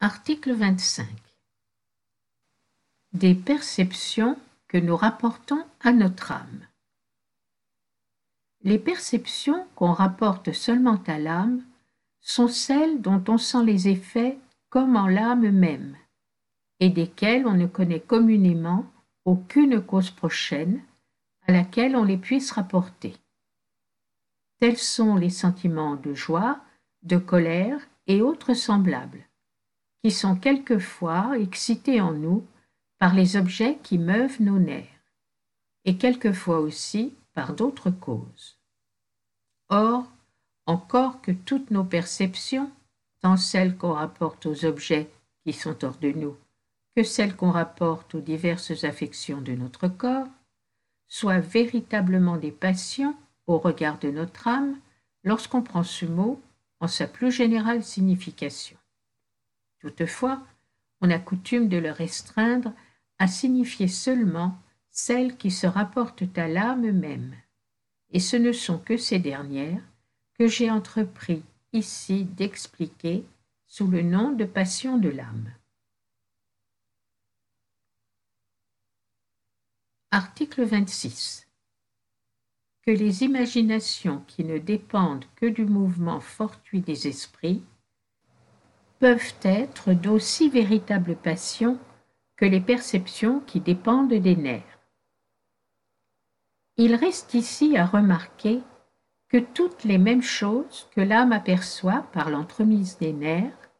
Article 0.00 0.52
25. 0.52 1.06
Des 3.14 3.34
perceptions 3.34 4.38
que 4.68 4.76
nous 4.76 4.96
rapportons 4.96 5.64
à 5.80 5.92
notre 5.92 6.32
âme. 6.32 6.66
Les 8.60 8.78
perceptions 8.78 9.66
qu'on 9.74 9.92
rapporte 9.92 10.52
seulement 10.52 11.02
à 11.06 11.18
l'âme 11.18 11.64
sont 12.20 12.48
celles 12.48 13.00
dont 13.00 13.24
on 13.28 13.38
sent 13.38 13.64
les 13.64 13.88
effets 13.88 14.38
comme 14.68 14.96
en 14.96 15.06
l'âme 15.06 15.50
même, 15.50 15.96
et 16.82 16.88
desquelles 16.88 17.46
on 17.46 17.54
ne 17.54 17.68
connaît 17.68 18.00
communément 18.00 18.84
aucune 19.24 19.80
cause 19.80 20.10
prochaine 20.10 20.82
à 21.46 21.52
laquelle 21.52 21.94
on 21.94 22.02
les 22.02 22.16
puisse 22.16 22.50
rapporter. 22.50 23.14
Tels 24.58 24.78
sont 24.78 25.14
les 25.14 25.30
sentiments 25.30 25.94
de 25.94 26.12
joie, 26.12 26.58
de 27.04 27.18
colère 27.18 27.78
et 28.08 28.20
autres 28.20 28.54
semblables 28.54 29.28
qui 30.02 30.10
sont 30.10 30.34
quelquefois 30.34 31.38
excités 31.38 32.00
en 32.00 32.10
nous 32.10 32.44
par 32.98 33.14
les 33.14 33.36
objets 33.36 33.78
qui 33.84 33.96
meuvent 33.96 34.42
nos 34.42 34.58
nerfs, 34.58 34.88
et 35.84 35.96
quelquefois 35.96 36.58
aussi 36.58 37.14
par 37.32 37.54
d'autres 37.54 37.92
causes. 37.92 38.58
Or, 39.68 40.10
encore 40.66 41.20
que 41.20 41.30
toutes 41.30 41.70
nos 41.70 41.84
perceptions, 41.84 42.72
tant 43.20 43.36
celles 43.36 43.76
qu'on 43.76 43.92
rapporte 43.92 44.46
aux 44.46 44.64
objets 44.64 45.08
qui 45.44 45.52
sont 45.52 45.84
hors 45.84 45.98
de 45.98 46.10
nous, 46.10 46.36
que 46.96 47.02
celles 47.02 47.36
qu'on 47.36 47.50
rapporte 47.50 48.14
aux 48.14 48.20
diverses 48.20 48.84
affections 48.84 49.40
de 49.40 49.52
notre 49.52 49.88
corps, 49.88 50.28
soient 51.08 51.40
véritablement 51.40 52.36
des 52.36 52.52
passions 52.52 53.14
au 53.46 53.58
regard 53.58 53.98
de 53.98 54.10
notre 54.10 54.48
âme 54.48 54.78
lorsqu'on 55.24 55.62
prend 55.62 55.82
ce 55.82 56.06
mot 56.06 56.40
en 56.80 56.88
sa 56.88 57.06
plus 57.06 57.30
générale 57.30 57.82
signification. 57.82 58.76
Toutefois, 59.80 60.42
on 61.00 61.10
a 61.10 61.18
coutume 61.18 61.68
de 61.68 61.76
le 61.76 61.90
restreindre 61.90 62.72
à 63.18 63.26
signifier 63.26 63.88
seulement 63.88 64.56
celles 64.90 65.36
qui 65.36 65.50
se 65.50 65.66
rapportent 65.66 66.36
à 66.36 66.48
l'âme 66.48 66.90
même, 66.92 67.34
et 68.10 68.20
ce 68.20 68.36
ne 68.36 68.52
sont 68.52 68.78
que 68.78 68.96
ces 68.96 69.18
dernières 69.18 69.82
que 70.38 70.46
j'ai 70.46 70.70
entrepris 70.70 71.42
ici 71.72 72.24
d'expliquer 72.24 73.24
sous 73.66 73.86
le 73.86 74.02
nom 74.02 74.32
de 74.32 74.44
passion 74.44 74.98
de 74.98 75.08
l'âme. 75.08 75.50
Article 80.14 80.64
26. 80.64 81.48
Que 82.82 82.90
les 82.90 83.22
imaginations 83.22 84.22
qui 84.26 84.44
ne 84.44 84.58
dépendent 84.58 85.24
que 85.36 85.46
du 85.46 85.64
mouvement 85.64 86.20
fortuit 86.20 86.82
des 86.82 87.08
esprits 87.08 87.64
peuvent 88.98 89.32
être 89.40 89.94
d'aussi 89.94 90.50
véritables 90.50 91.16
passions 91.16 91.78
que 92.36 92.44
les 92.44 92.60
perceptions 92.60 93.40
qui 93.40 93.60
dépendent 93.60 94.12
des 94.12 94.36
nerfs. 94.36 94.80
Il 96.76 96.94
reste 96.94 97.32
ici 97.32 97.78
à 97.78 97.86
remarquer 97.86 98.60
que 99.30 99.38
toutes 99.38 99.84
les 99.84 99.96
mêmes 99.96 100.20
choses 100.20 100.90
que 100.94 101.00
l'âme 101.00 101.32
aperçoit 101.32 102.02
par 102.12 102.28
l'entremise 102.28 102.98
des 102.98 103.14
nerfs 103.14 103.70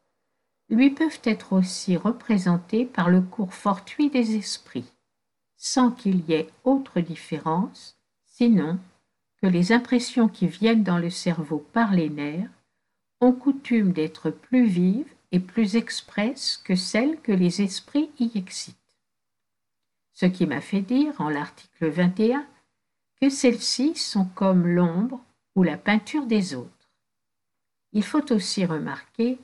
lui 0.69 0.89
peuvent 0.89 1.21
être 1.25 1.53
aussi 1.53 1.95
représentées 1.95 2.85
par 2.87 3.11
le 3.11 3.21
cours 3.21 3.53
fortuit 3.53 4.09
des 4.09 4.35
esprits, 4.35 4.91
sans 5.65 5.91
qu'il 5.91 6.29
y 6.29 6.33
ait 6.33 6.49
autre 6.65 6.99
différence, 6.99 7.95
sinon 8.25 8.77
que 9.41 9.47
les 9.47 9.71
impressions 9.71 10.27
qui 10.27 10.45
viennent 10.45 10.83
dans 10.83 10.97
le 10.97 11.09
cerveau 11.09 11.65
par 11.71 11.93
les 11.93 12.09
nerfs 12.09 12.49
ont 13.21 13.31
coutume 13.31 13.93
d'être 13.93 14.29
plus 14.29 14.65
vives 14.65 15.13
et 15.31 15.39
plus 15.39 15.77
expresses 15.77 16.57
que 16.57 16.75
celles 16.75 17.17
que 17.21 17.31
les 17.31 17.61
esprits 17.61 18.11
y 18.19 18.37
excitent. 18.37 18.75
Ce 20.11 20.25
qui 20.25 20.45
m'a 20.45 20.59
fait 20.59 20.81
dire, 20.81 21.13
en 21.21 21.29
l'article 21.29 21.87
21, 21.87 22.45
que 23.21 23.29
celles-ci 23.29 23.95
sont 23.95 24.25
comme 24.25 24.67
l'ombre 24.67 25.21
ou 25.55 25.63
la 25.63 25.77
peinture 25.77 26.25
des 26.25 26.55
autres. 26.55 26.89
Il 27.93 28.03
faut 28.03 28.33
aussi 28.33 28.65
remarquer 28.65 29.39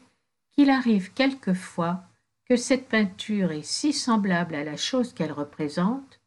qu'il 0.52 0.70
arrive 0.70 1.14
quelquefois 1.14 2.04
que 2.50 2.56
cette 2.56 2.88
peinture 2.88 3.52
est 3.52 3.64
si 3.64 3.94
semblable 3.94 4.56
à 4.56 4.64
la 4.64 4.76
chose 4.76 5.14
qu'elle 5.14 5.32
représente 5.32 6.20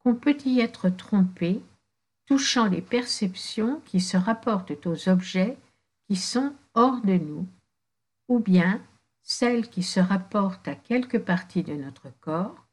qu'on 0.00 0.16
peut 0.16 0.36
y 0.44 0.60
être 0.60 0.88
trompé, 0.88 1.62
touchant 2.26 2.66
les 2.66 2.80
perceptions 2.80 3.80
qui 3.84 4.00
se 4.00 4.16
rapportent 4.16 4.86
aux 4.86 5.08
objets 5.08 5.56
qui 6.08 6.16
sont 6.16 6.52
hors 6.74 7.00
de 7.02 7.14
nous, 7.14 7.46
ou 8.28 8.40
bien 8.40 8.82
celles 9.22 9.68
qui 9.68 9.84
se 9.84 10.00
rapportent 10.00 10.66
à 10.66 10.74
quelque 10.74 11.18
partie 11.18 11.62
de 11.62 11.74
notre 11.74 12.10
corps, 12.20 12.66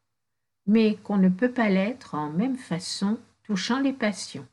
mais 0.65 0.95
qu'on 0.95 1.17
ne 1.17 1.29
peut 1.29 1.51
pas 1.51 1.69
l'être 1.69 2.15
en 2.15 2.31
même 2.31 2.57
façon 2.57 3.19
touchant 3.43 3.79
les 3.79 3.93
passions, 3.93 4.47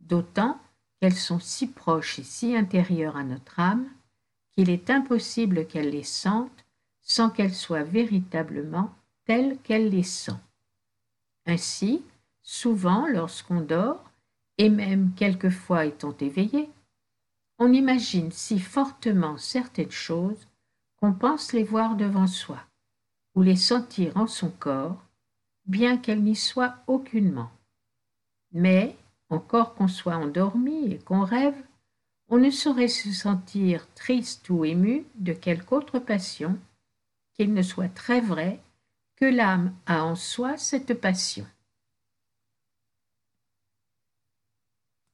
d'autant 0.00 0.60
qu'elles 1.00 1.16
sont 1.16 1.40
si 1.40 1.68
proches 1.68 2.18
et 2.18 2.24
si 2.24 2.54
intérieures 2.54 3.16
à 3.16 3.24
notre 3.24 3.58
âme 3.58 3.88
qu'il 4.52 4.68
est 4.68 4.90
impossible 4.90 5.66
qu'elle 5.66 5.90
les 5.90 6.02
sente 6.02 6.66
sans 7.02 7.30
qu'elles 7.30 7.54
soient 7.54 7.82
véritablement 7.82 8.94
telles 9.24 9.58
qu'elles 9.58 9.90
les 9.90 10.02
sont. 10.02 10.38
Ainsi, 11.46 12.02
souvent 12.42 13.06
lorsqu'on 13.06 13.60
dort, 13.60 14.10
et 14.58 14.68
même 14.68 15.12
quelquefois 15.14 15.86
étant 15.86 16.16
éveillé, 16.20 16.70
on 17.58 17.72
imagine 17.72 18.30
si 18.30 18.58
fortement 18.58 19.36
certaines 19.38 19.90
choses 19.90 20.48
qu'on 20.96 21.12
pense 21.12 21.52
les 21.52 21.64
voir 21.64 21.96
devant 21.96 22.26
soi, 22.26 22.58
ou 23.34 23.42
les 23.42 23.56
sentir 23.56 24.16
en 24.16 24.26
son 24.26 24.50
corps, 24.50 25.02
bien 25.66 25.96
qu'elles 25.96 26.22
n'y 26.22 26.36
soient 26.36 26.76
aucunement. 26.86 27.50
Mais, 28.52 28.96
encore 29.30 29.74
qu'on 29.74 29.88
soit 29.88 30.16
endormi 30.16 30.92
et 30.92 30.98
qu'on 30.98 31.24
rêve, 31.24 31.56
on 32.28 32.38
ne 32.38 32.50
saurait 32.50 32.88
se 32.88 33.10
sentir 33.12 33.86
triste 33.94 34.48
ou 34.50 34.64
ému 34.64 35.04
de 35.16 35.32
quelque 35.32 35.72
autre 35.72 35.98
passion 35.98 36.58
qu'il 37.34 37.54
ne 37.54 37.62
soit 37.62 37.88
très 37.88 38.20
vrai 38.20 38.60
que 39.16 39.24
l'âme 39.24 39.74
a 39.86 40.04
en 40.04 40.14
soi 40.14 40.56
cette 40.56 40.94
passion. 40.94 41.46